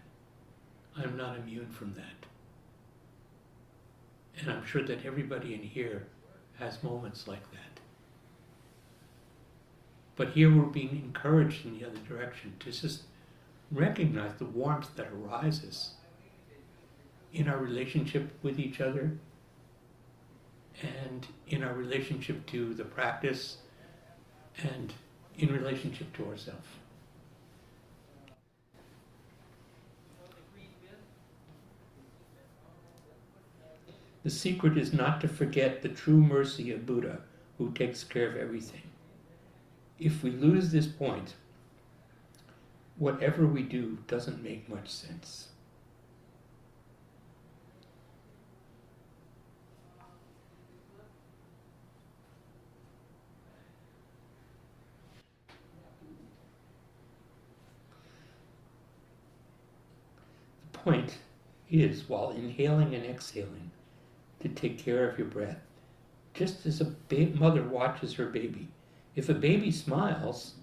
[0.98, 2.26] I'm not immune from that.
[4.40, 6.08] And I'm sure that everybody in here
[6.58, 7.80] has moments like that.
[10.16, 13.04] But here we're being encouraged in the other direction to just
[13.72, 15.92] recognize the warmth that arises
[17.32, 19.12] in our relationship with each other
[20.82, 23.58] and in our relationship to the practice
[24.64, 24.92] and
[25.38, 26.68] in relationship to ourselves.
[34.24, 37.22] The secret is not to forget the true mercy of Buddha
[37.58, 38.82] who takes care of everything.
[40.00, 41.36] If we lose this point,
[42.98, 45.48] whatever we do doesn't make much sense.
[60.74, 61.18] The point
[61.70, 63.72] is, while inhaling and exhaling,
[64.40, 65.60] to take care of your breath,
[66.34, 66.96] just as a
[67.36, 68.70] mother watches her baby.
[69.14, 70.54] If a baby smiles,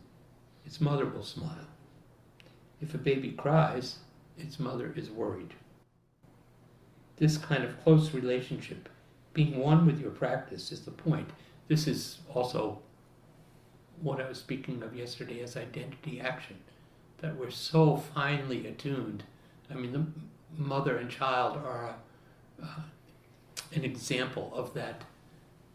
[0.65, 1.67] its mother will smile.
[2.81, 3.97] If a baby cries,
[4.39, 5.53] its mother is worried.
[7.17, 8.89] This kind of close relationship,
[9.35, 11.29] being one with your practice, is the point.
[11.69, 12.79] This is also
[14.01, 16.57] what I was speaking of yesterday as identity action,
[17.19, 19.25] that we're so finely attuned.
[19.71, 20.07] I mean, the
[20.57, 21.97] mother and child are
[22.63, 22.81] uh,
[23.75, 25.03] an example of that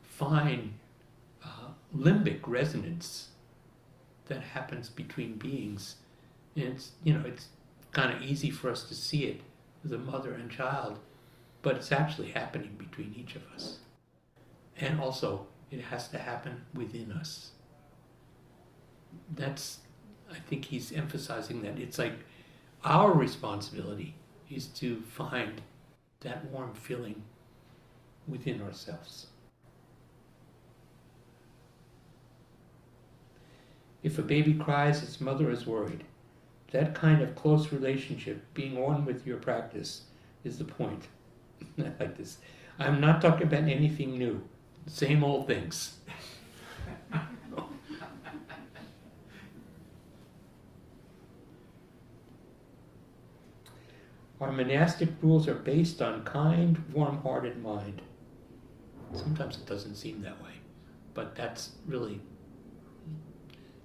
[0.03, 0.73] fine
[1.43, 3.29] uh, limbic resonance
[4.27, 5.95] that happens between beings.
[6.55, 7.47] And it's, you know, it's
[7.91, 9.41] kind of easy for us to see it
[9.83, 10.99] as a mother and child,
[11.61, 13.79] but it's actually happening between each of us.
[14.77, 17.51] And also, it has to happen within us.
[19.35, 19.79] That's,
[20.31, 21.79] I think he's emphasizing that.
[21.79, 22.13] It's like
[22.83, 24.15] our responsibility
[24.49, 25.61] is to find
[26.21, 27.21] that warm feeling
[28.27, 29.27] within ourselves.
[34.01, 36.05] If a baby cries, its mother is worried.
[36.71, 40.03] That kind of close relationship, being one with your practice,
[40.43, 41.07] is the point.
[41.79, 42.37] I like this.
[42.77, 44.41] I'm not talking about anything new,
[44.87, 45.97] same old things.
[54.41, 58.01] Our monastic rules are based on kind, warm hearted mind.
[59.13, 60.53] Sometimes it doesn't seem that way,
[61.13, 62.21] but that's really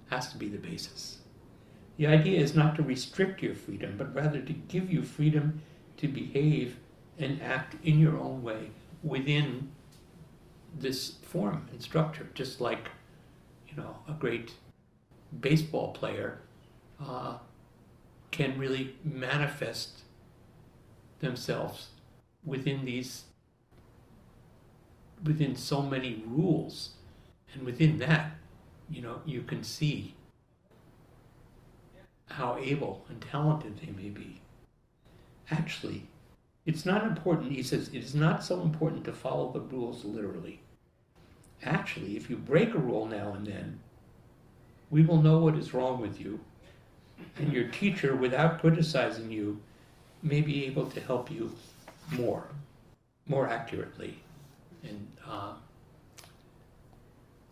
[0.09, 1.17] has to be the basis.
[1.97, 5.61] The idea is not to restrict your freedom, but rather to give you freedom
[5.97, 6.77] to behave
[7.17, 8.71] and act in your own way
[9.03, 9.71] within
[10.77, 12.89] this form and structure, just like,
[13.69, 14.53] you know, a great
[15.39, 16.39] baseball player
[17.01, 17.37] uh,
[18.31, 20.01] can really manifest
[21.25, 21.87] themselves
[22.45, 23.23] within these
[25.23, 26.91] within so many rules.
[27.53, 28.31] And within that
[28.89, 30.13] you know you can see
[32.27, 34.41] how able and talented they may be.
[35.49, 36.07] Actually
[36.65, 37.51] it's not important.
[37.51, 40.61] He says it is not so important to follow the rules literally.
[41.63, 43.79] Actually if you break a rule now and then
[44.91, 46.39] we will know what is wrong with you.
[47.37, 49.61] And your teacher without criticizing you
[50.25, 51.55] may be able to help you
[52.11, 52.47] more,
[53.27, 54.17] more accurately.
[54.83, 55.53] And uh,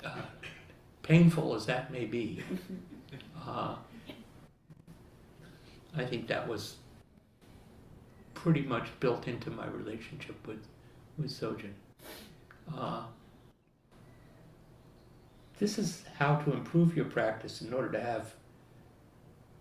[0.03, 0.21] uh,
[1.03, 2.41] painful as that may be,
[3.47, 3.76] uh,
[5.95, 6.78] I think that was
[8.34, 10.65] pretty much built into my relationship with,
[11.17, 11.74] with Sojin.
[12.76, 13.03] Uh,
[15.59, 18.34] this is how to improve your practice in order to have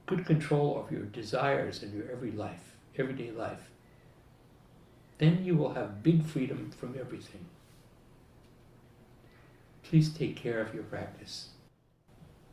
[0.06, 3.70] good control of your desires in your every life everyday life,
[5.18, 7.45] then you will have big freedom from everything.
[9.82, 11.51] Please take care of your practice.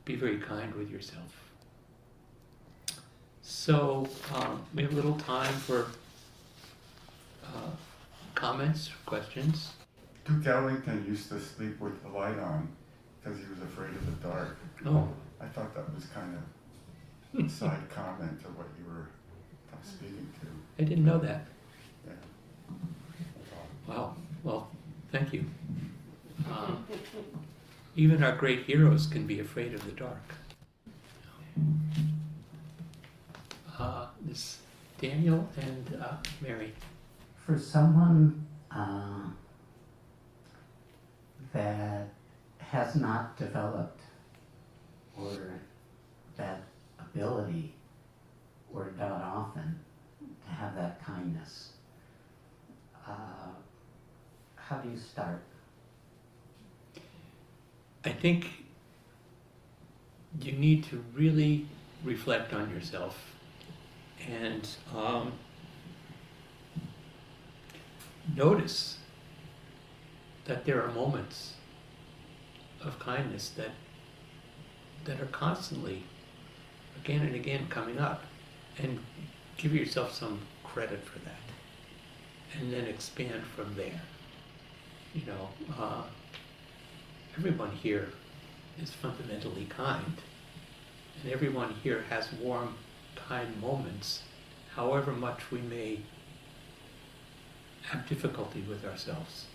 [0.06, 1.50] Be very kind with yourself.
[3.42, 5.88] So, um, we have a little time for
[7.46, 7.72] uh,
[8.36, 9.72] comments, questions.
[10.26, 12.68] Duke Ellington used to sleep with the light on
[13.22, 14.58] because he was afraid of the dark.
[14.86, 15.08] Oh,
[15.42, 19.08] I thought that was kind of a side comment to what you were.
[20.78, 21.46] I didn't know that.
[23.88, 24.16] Wow.
[24.44, 24.70] Well,
[25.12, 25.46] thank you.
[26.50, 26.72] Uh,
[27.96, 30.36] even our great heroes can be afraid of the dark.
[33.78, 34.60] Uh, this
[35.02, 36.74] Daniel and uh, Mary.
[37.46, 39.30] For someone uh,
[41.54, 42.10] that
[42.60, 44.02] has not developed
[45.18, 45.60] or
[46.38, 46.62] that
[47.00, 47.74] ability
[48.74, 49.80] or done often,
[50.46, 51.74] to have that kindness.
[53.08, 53.52] Uh,
[54.56, 55.42] how do you start?
[58.06, 58.48] I think
[60.42, 61.68] you need to really
[62.04, 63.18] reflect on yourself
[64.28, 65.34] and um,
[68.36, 68.98] notice
[70.46, 71.54] that there are moments
[72.84, 73.72] of kindness that
[75.06, 76.04] that are constantly
[77.04, 78.24] again and again coming up
[78.82, 79.00] and
[79.58, 84.02] give yourself some credit for that and then expand from there
[85.14, 86.04] you know uh,
[87.38, 88.10] everyone here
[88.82, 90.18] is fundamentally kind.
[91.22, 92.76] And everyone here has warm,
[93.16, 94.24] kind moments,
[94.76, 96.00] however much we may
[97.90, 99.46] have difficulty with ourselves.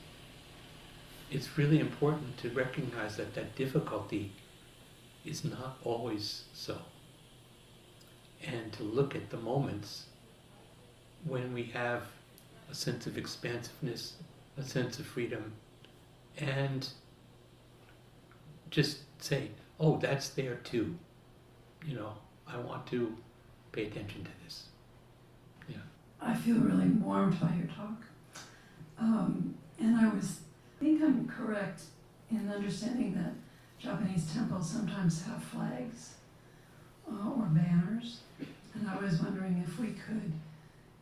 [1.31, 4.33] It's really important to recognize that that difficulty
[5.25, 6.79] is not always so.
[8.47, 10.05] And to look at the moments
[11.24, 12.03] when we have
[12.70, 14.14] a sense of expansiveness,
[14.59, 15.53] a sense of freedom,
[16.39, 16.89] and
[18.70, 20.95] just say, oh, that's there too.
[21.87, 22.12] You know,
[22.47, 23.16] I want to
[23.72, 24.64] pay attention to this.
[25.68, 25.76] Yeah.
[26.20, 28.03] I feel really warmed by your talk.
[28.99, 30.41] Um, and I was,
[30.80, 31.82] I think I'm correct
[32.30, 33.32] in understanding that
[33.78, 36.14] Japanese temples sometimes have flags
[37.22, 38.20] uh, or banners.
[38.74, 40.32] And I was wondering if we could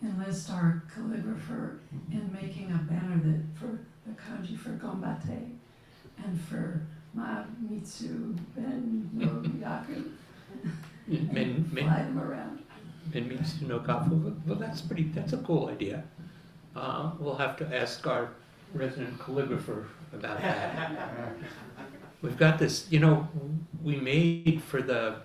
[0.03, 1.79] enlist our calligrapher
[2.11, 5.51] in making a banner that for the kanji for Gombate
[6.25, 6.83] and for
[7.17, 10.11] Mamitsu Ben no Yaku.
[11.07, 12.59] Men, men, Fly them around.
[13.13, 14.23] men Mitsu no Kafu.
[14.23, 16.05] Well, well, that's pretty, that's a cool idea.
[16.75, 18.31] Uh, we'll have to ask our
[18.75, 20.93] resident calligrapher about that.
[22.23, 23.29] We've got this, you know,
[23.83, 25.17] we made for the,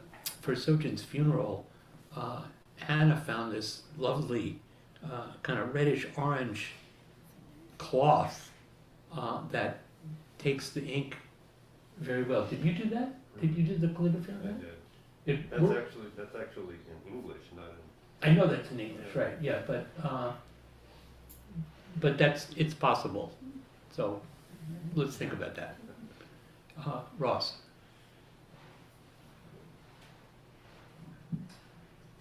[0.48, 1.66] for Sojin's funeral,
[2.16, 2.42] uh,
[2.78, 4.62] Hannah found this lovely,
[5.04, 6.72] uh, kind of reddish orange
[7.78, 8.50] cloth,
[9.14, 9.80] uh, that
[10.38, 11.18] takes the ink
[11.98, 12.46] very well.
[12.46, 13.10] Did you do that?
[13.42, 14.62] Did you do the calligraphy on I that?
[14.62, 14.70] did.
[15.26, 18.30] It That's wor- actually, that's actually in English, not in.
[18.30, 20.32] I know that's in English, right, yeah, but, uh,
[22.00, 23.34] but that's, it's possible,
[23.92, 24.22] so
[24.96, 25.76] let's think about that.
[26.86, 27.58] Uh, Ross,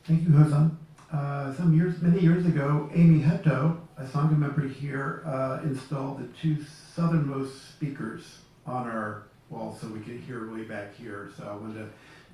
[0.06, 0.76] Thank you, Hozan.
[1.12, 6.26] Uh, some years, many years ago, Amy Hutto, a Sangha member here, uh, installed the
[6.40, 6.58] two
[6.94, 11.30] southernmost speakers on our wall so we could hear way back here.
[11.36, 11.88] So I wanted to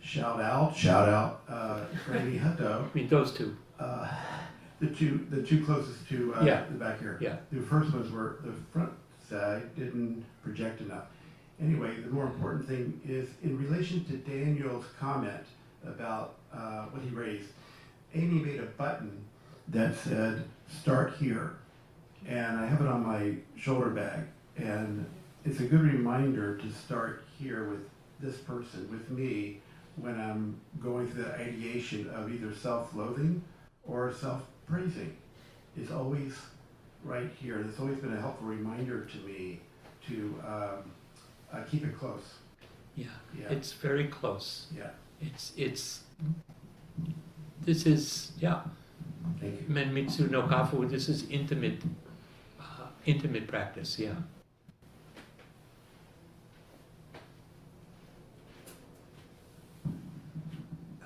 [0.06, 2.84] shout out, shout out uh, for Amy Hutto.
[2.90, 4.08] I mean, those two, Uh,
[4.80, 6.64] the two, the two closest to uh, Yeah.
[6.70, 7.18] the back here.
[7.20, 7.36] Yeah.
[7.52, 8.92] The first ones were the front
[9.28, 11.04] side didn't project enough.
[11.60, 15.44] Anyway, the more important thing is in relation to Daniel's comment
[15.86, 17.48] about uh, what he raised.
[18.14, 19.24] Amy made a button
[19.68, 21.56] that said "Start here,"
[22.26, 24.20] and I have it on my shoulder bag.
[24.56, 25.06] And
[25.44, 27.80] it's a good reminder to start here with
[28.20, 29.60] this person, with me,
[29.96, 33.42] when I'm going through that ideation of either self-loathing
[33.86, 35.16] or self-praising.
[35.76, 36.34] It's always
[37.04, 37.60] right here.
[37.60, 39.60] It's always been a helpful reminder to me
[40.08, 40.90] to um,
[41.52, 42.34] uh, keep it close.
[42.94, 43.06] yeah,
[43.38, 44.66] Yeah, it's very close.
[44.76, 44.90] yeah.
[45.20, 46.00] It's, it's,
[47.64, 48.60] this is, yeah,
[49.40, 49.66] Thank you.
[49.68, 51.82] Men no Kafu, this is intimate,
[52.60, 54.14] uh, intimate practice, yeah.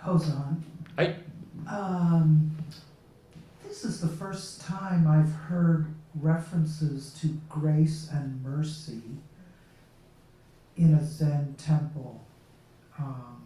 [0.03, 0.63] Hozan.
[0.97, 1.17] Hi.
[1.69, 2.57] Um,
[3.67, 9.03] this is the first time I've heard references to grace and mercy
[10.77, 12.23] in a Zen temple.
[12.99, 13.43] Um,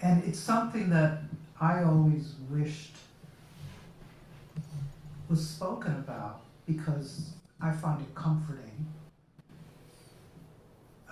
[0.00, 1.22] and it's something that
[1.60, 2.94] I always wished
[5.28, 8.86] was spoken about because I find it comforting.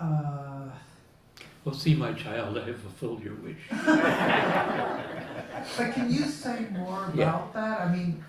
[0.00, 0.70] Uh,
[1.64, 3.58] Well, see, my child, I have fulfilled your wish.
[5.76, 7.28] But can you say more Yeah.
[7.30, 7.80] about that?
[7.80, 8.22] I mean,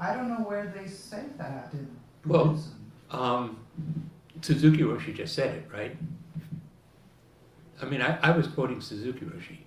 [0.00, 1.86] I don't know where they say that in
[2.24, 2.58] Well-
[3.10, 3.58] Um,
[4.42, 5.96] Suzuki Roshi just said it, right?
[7.80, 9.58] I mean, I, I was quoting Suzuki Roshi.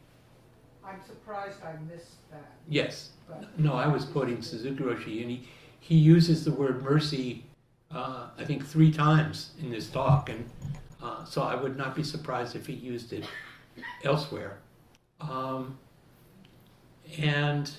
[0.90, 2.52] I'm surprised I missed that.
[2.68, 3.10] Yes.
[3.28, 5.48] But No, I was quoting Suzuki Roshi, and he,
[5.80, 7.44] he uses the word mercy,
[7.92, 10.50] uh, I think, three times in this talk, and
[11.02, 13.26] uh, so I would not be surprised if he used it
[14.04, 14.58] elsewhere.
[15.22, 15.78] Um,
[17.20, 17.72] and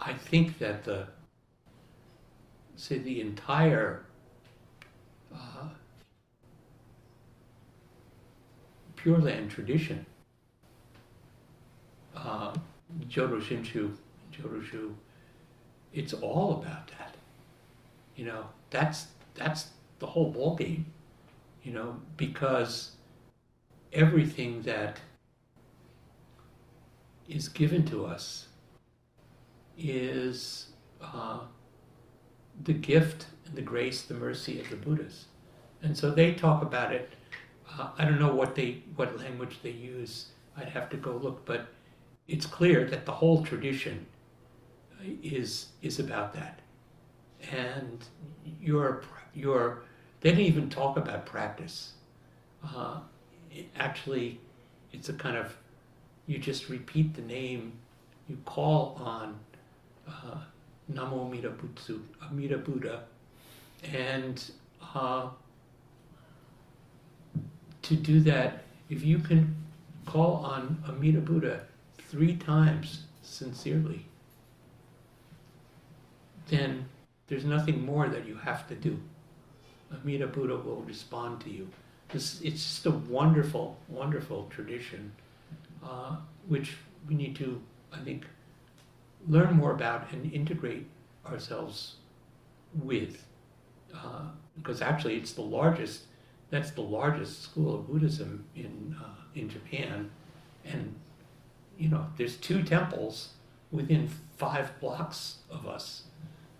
[0.00, 1.06] I think that the,
[2.76, 4.04] say, the entire
[5.34, 5.68] uh,
[8.96, 10.06] Pure Land tradition
[12.16, 12.52] uh,
[13.08, 13.96] Jodo Shinshu,
[14.32, 14.94] Jodo Shu,
[15.92, 17.14] it's all about that.
[18.16, 19.68] You know, that's that's
[19.98, 20.86] the whole ball game.
[21.62, 22.92] You know, because
[23.92, 24.98] everything that
[27.28, 28.48] is given to us
[29.78, 30.66] is
[31.00, 31.40] uh,
[32.64, 35.26] the gift and the grace, the mercy of the Buddhas,
[35.82, 37.12] and so they talk about it.
[37.70, 40.26] Uh, I don't know what they what language they use.
[40.56, 41.68] I'd have to go look, but
[42.28, 44.06] it's clear that the whole tradition
[45.22, 46.60] is is about that,
[47.50, 48.04] and
[48.60, 49.02] your
[49.34, 49.82] your
[50.20, 51.92] they didn't even talk about practice.
[52.64, 53.00] Uh,
[53.50, 54.40] it actually,
[54.92, 55.56] it's a kind of
[56.26, 57.72] you just repeat the name,
[58.28, 59.38] you call on
[60.08, 60.38] uh,
[60.90, 63.04] Namo Amida Butsu, Amida Buddha,
[63.92, 64.50] and
[64.94, 65.28] uh,
[67.82, 69.54] to do that, if you can
[70.06, 71.60] call on Amida Buddha
[71.98, 74.06] three times sincerely,
[76.48, 76.84] then
[77.28, 79.00] there's nothing more that you have to do.
[79.92, 81.68] Amida Buddha will respond to you.
[82.12, 85.12] It's, it's just a wonderful, wonderful tradition,
[85.82, 86.16] uh,
[86.46, 86.74] which
[87.08, 87.60] we need to,
[87.92, 88.26] I think,
[89.28, 90.86] learn more about and integrate
[91.26, 91.96] ourselves
[92.74, 93.26] with.
[93.94, 96.02] Uh, because actually, it's the largest.
[96.50, 100.10] That's the largest school of Buddhism in uh, in Japan,
[100.64, 100.94] and
[101.78, 103.30] you know, there's two temples
[103.70, 106.04] within five blocks of us.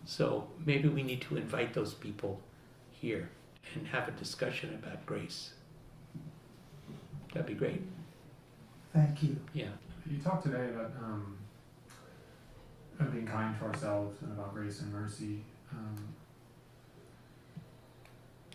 [0.05, 2.41] So maybe we need to invite those people
[2.91, 3.31] here
[3.75, 5.53] and have a discussion about grace.
[7.33, 7.83] That'd be great.
[8.93, 9.37] Thank you.
[9.53, 9.69] Yeah.
[10.11, 11.39] You talked today about um,
[13.03, 15.97] about being kind to ourselves and about grace and mercy, um,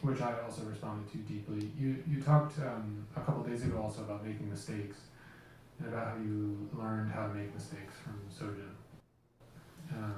[0.02, 1.70] which I also responded to deeply.
[1.78, 4.98] You you talked um, a couple days ago also about making mistakes
[5.80, 8.74] and about how you learned how to make mistakes from Sojin.
[9.94, 10.16] Um,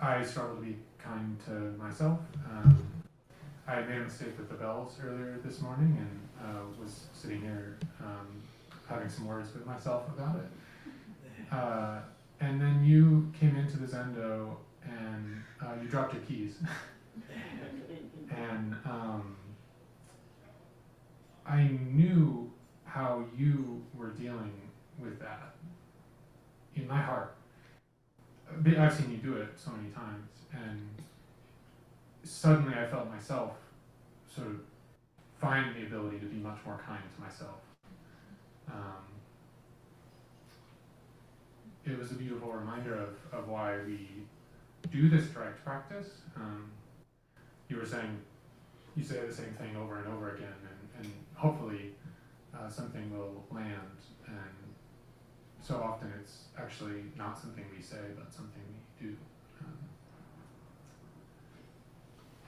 [0.00, 1.52] I struggle to be kind to
[1.82, 2.18] myself.
[2.50, 2.78] Um,
[3.66, 7.78] I made a mistake with the bells earlier this morning and uh, was sitting here
[8.00, 8.26] um,
[8.88, 10.50] having some words with myself about it.
[11.52, 12.00] Uh,
[12.40, 16.56] and then you came into the Zendo and uh, you dropped your keys.
[18.30, 19.36] and um,
[21.46, 22.50] I knew
[22.84, 24.52] how you were dealing
[24.98, 25.54] with that
[26.74, 27.34] in my heart.
[28.78, 30.88] I've seen you do it so many times, and
[32.22, 33.52] suddenly I felt myself
[34.34, 34.60] sort of
[35.40, 37.60] find the ability to be much more kind to myself.
[38.68, 39.11] Um,
[41.84, 44.08] it was a beautiful reminder of, of why we
[44.90, 46.08] do this direct practice.
[46.36, 46.70] Um,
[47.68, 48.18] you were saying
[48.96, 50.54] you say the same thing over and over again,
[50.98, 51.94] and, and hopefully
[52.54, 53.98] uh, something will land.
[54.26, 54.36] And
[55.60, 58.62] so often it's actually not something we say, but something
[59.00, 59.16] we do.
[59.60, 59.78] Um,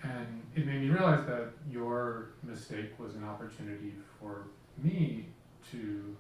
[0.03, 4.49] and it made me realize that your mistake was an opportunity for
[4.82, 5.26] me
[5.70, 6.14] to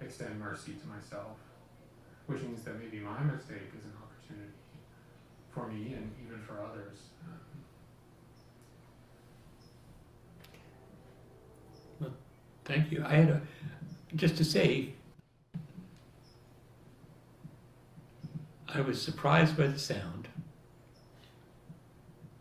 [0.00, 1.36] extend mercy to myself,
[2.30, 4.52] which means that maybe my mistake is an opportunity
[5.52, 6.98] for me and even for others.
[12.00, 12.14] Um,
[12.64, 13.04] Thank you.
[13.04, 13.40] I had a,
[14.14, 14.94] just to say,
[18.68, 20.28] I was surprised by the sound.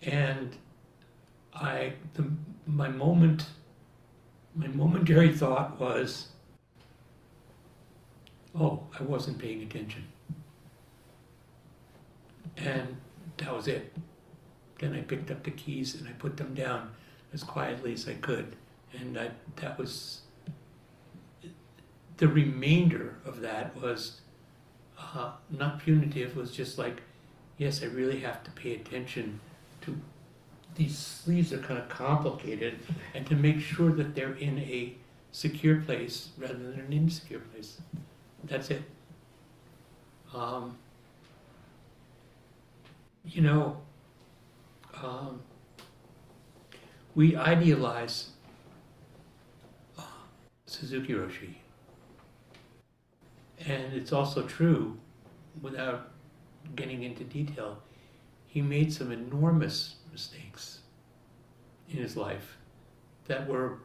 [0.03, 0.55] And
[1.55, 2.29] I, the,
[2.67, 3.47] my moment,
[4.55, 6.27] my momentary thought was,
[8.57, 10.05] oh, I wasn't paying attention.
[12.57, 12.97] And
[13.37, 13.93] that was it.
[14.79, 16.91] Then I picked up the keys and I put them down
[17.33, 18.55] as quietly as I could.
[18.97, 20.21] And I, that was,
[22.17, 24.21] the remainder of that was
[24.97, 27.01] uh, not punitive, was just like,
[27.57, 29.39] yes, I really have to pay attention
[29.81, 29.99] to
[30.75, 32.79] these sleeves are kind of complicated
[33.13, 34.93] and to make sure that they're in a
[35.31, 37.81] secure place rather than an insecure place.
[38.43, 38.81] That's it.
[40.33, 40.77] Um,
[43.25, 43.77] you know,
[45.03, 45.41] um,
[47.15, 48.29] we idealize
[49.97, 50.03] uh,
[50.65, 51.55] Suzuki Roshi.
[53.67, 54.97] And it's also true,
[55.61, 56.11] without
[56.75, 57.77] getting into detail,
[58.47, 60.79] he made some enormous mistakes
[61.89, 62.57] in his life
[63.27, 63.79] that were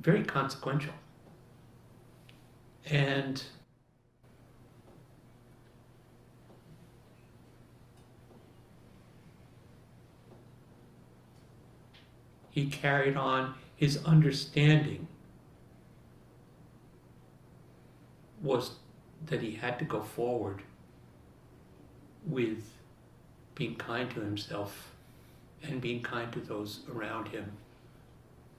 [0.00, 0.94] very consequential.
[2.90, 3.42] And
[12.50, 15.08] he carried on his understanding
[18.42, 18.72] was
[19.26, 20.62] that he had to go forward
[22.26, 22.62] with
[23.54, 24.92] being kind to himself
[25.62, 27.52] and being kind to those around him.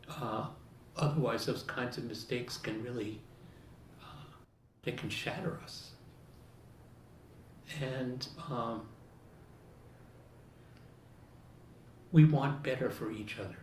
[0.10, 0.48] Uh,
[0.96, 3.20] otherwise, those kinds of mistakes can really
[4.84, 5.92] they can shatter us.
[7.82, 8.88] And um,
[12.12, 13.58] we want better for each other.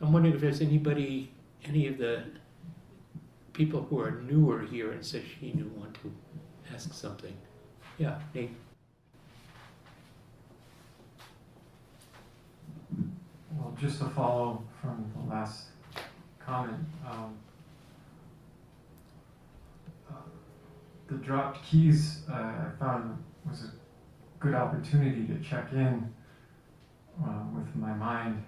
[0.00, 1.30] I'm wondering if there's anybody,
[1.64, 2.24] any of the
[3.52, 6.12] people who are newer here in Sesshin who want to
[6.74, 7.36] ask something.
[7.98, 8.50] Yeah, Nate.
[13.52, 15.64] Well, just to follow from the last
[16.38, 17.36] comment, um,
[21.10, 23.70] the dropped keys uh, I found was a
[24.38, 26.12] good opportunity to check in
[27.24, 28.42] uh, with my mind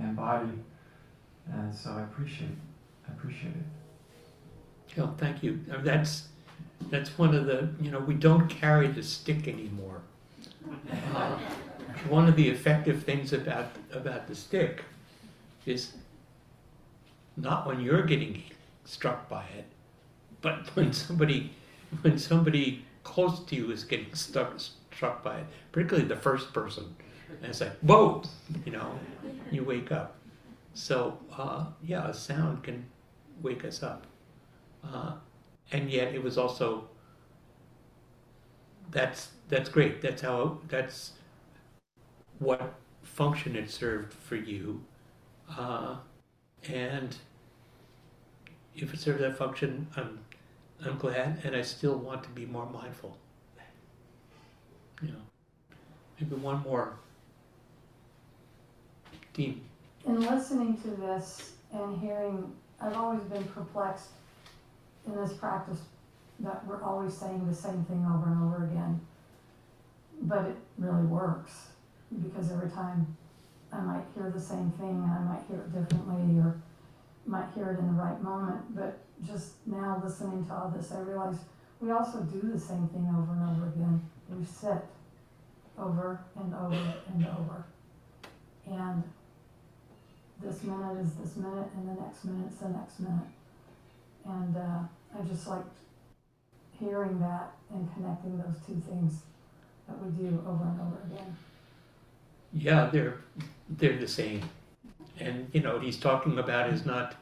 [0.00, 0.50] and body,
[1.52, 2.50] and so I appreciate
[3.08, 4.96] I appreciate it.
[4.96, 5.60] Yeah, thank you.
[5.72, 6.28] Uh, That's,
[6.90, 10.00] that's one of the, you know, we don't carry the stick anymore.
[11.14, 11.38] Uh,
[12.08, 14.84] One of the effective things about, about the stick
[15.64, 15.94] is
[17.36, 18.42] not when you're getting
[18.84, 19.64] struck by it,
[20.42, 21.52] but when somebody,
[22.02, 26.96] when somebody close to you is getting stuck, struck by it, particularly the first person.
[27.40, 28.22] And it's like, whoa,
[28.64, 28.98] you know,
[29.50, 30.16] you wake up.
[30.74, 32.86] So, uh, yeah, a sound can
[33.42, 34.06] wake us up.
[34.82, 35.14] Uh,
[35.72, 36.88] and yet it was also
[38.90, 41.12] that's that's great that's how that's
[42.38, 44.82] what function it served for you
[45.58, 45.96] uh,
[46.68, 47.16] and
[48.74, 50.18] if it served that function i'm
[50.84, 53.16] i'm glad and i still want to be more mindful
[55.02, 55.22] you know
[56.20, 56.94] maybe one more
[59.32, 59.60] dean
[60.06, 64.10] In listening to this and hearing, I've always been perplexed
[65.06, 65.80] in this practice
[66.40, 69.00] that we're always saying the same thing over and over again.
[70.22, 71.68] But it really works
[72.22, 73.16] because every time
[73.72, 76.56] I might hear the same thing and I might hear it differently or
[77.26, 78.74] might hear it in the right moment.
[78.74, 81.36] But just now listening to all this, I realize
[81.80, 84.02] we also do the same thing over and over again.
[84.30, 84.84] We sit
[85.78, 87.64] over and over and over.
[88.66, 89.02] And
[90.42, 93.28] this minute is this minute, and the next minute's the next minute.
[94.24, 94.80] And uh,
[95.18, 95.76] I just liked
[96.78, 99.22] hearing that and connecting those two things
[99.86, 101.36] that we do over and over again.
[102.52, 103.18] Yeah, they're
[103.68, 104.42] they're the same.
[105.18, 107.14] And you know, what he's talking about is not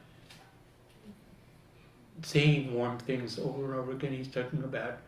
[2.23, 4.13] saying warm things over and over again.
[4.13, 4.99] He's talking about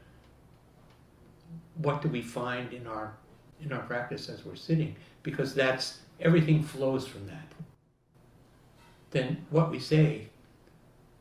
[1.77, 3.15] what do we find in our
[3.63, 7.53] in our practice as we're sitting, because that's everything flows from that.
[9.11, 10.29] Then what we say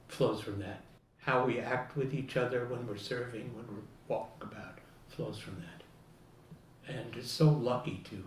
[0.08, 0.82] flows from that.
[1.20, 5.56] How we act with each other when we're serving, when we're walking about, flows from
[5.56, 6.94] that.
[6.94, 8.24] And it's so lucky to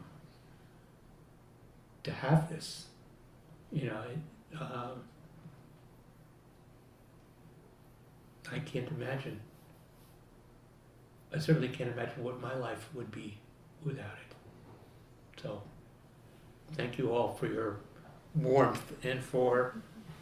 [2.05, 2.86] to have this.
[3.77, 4.05] You know,
[4.59, 5.03] um,
[8.51, 9.39] I can't imagine.
[11.31, 13.37] I certainly can't imagine what my life would be
[13.85, 15.43] without it.
[15.43, 15.61] So,
[16.73, 17.81] thank you all for your
[18.35, 19.75] warmth and for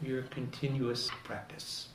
[0.03, 1.87] your continuous practice.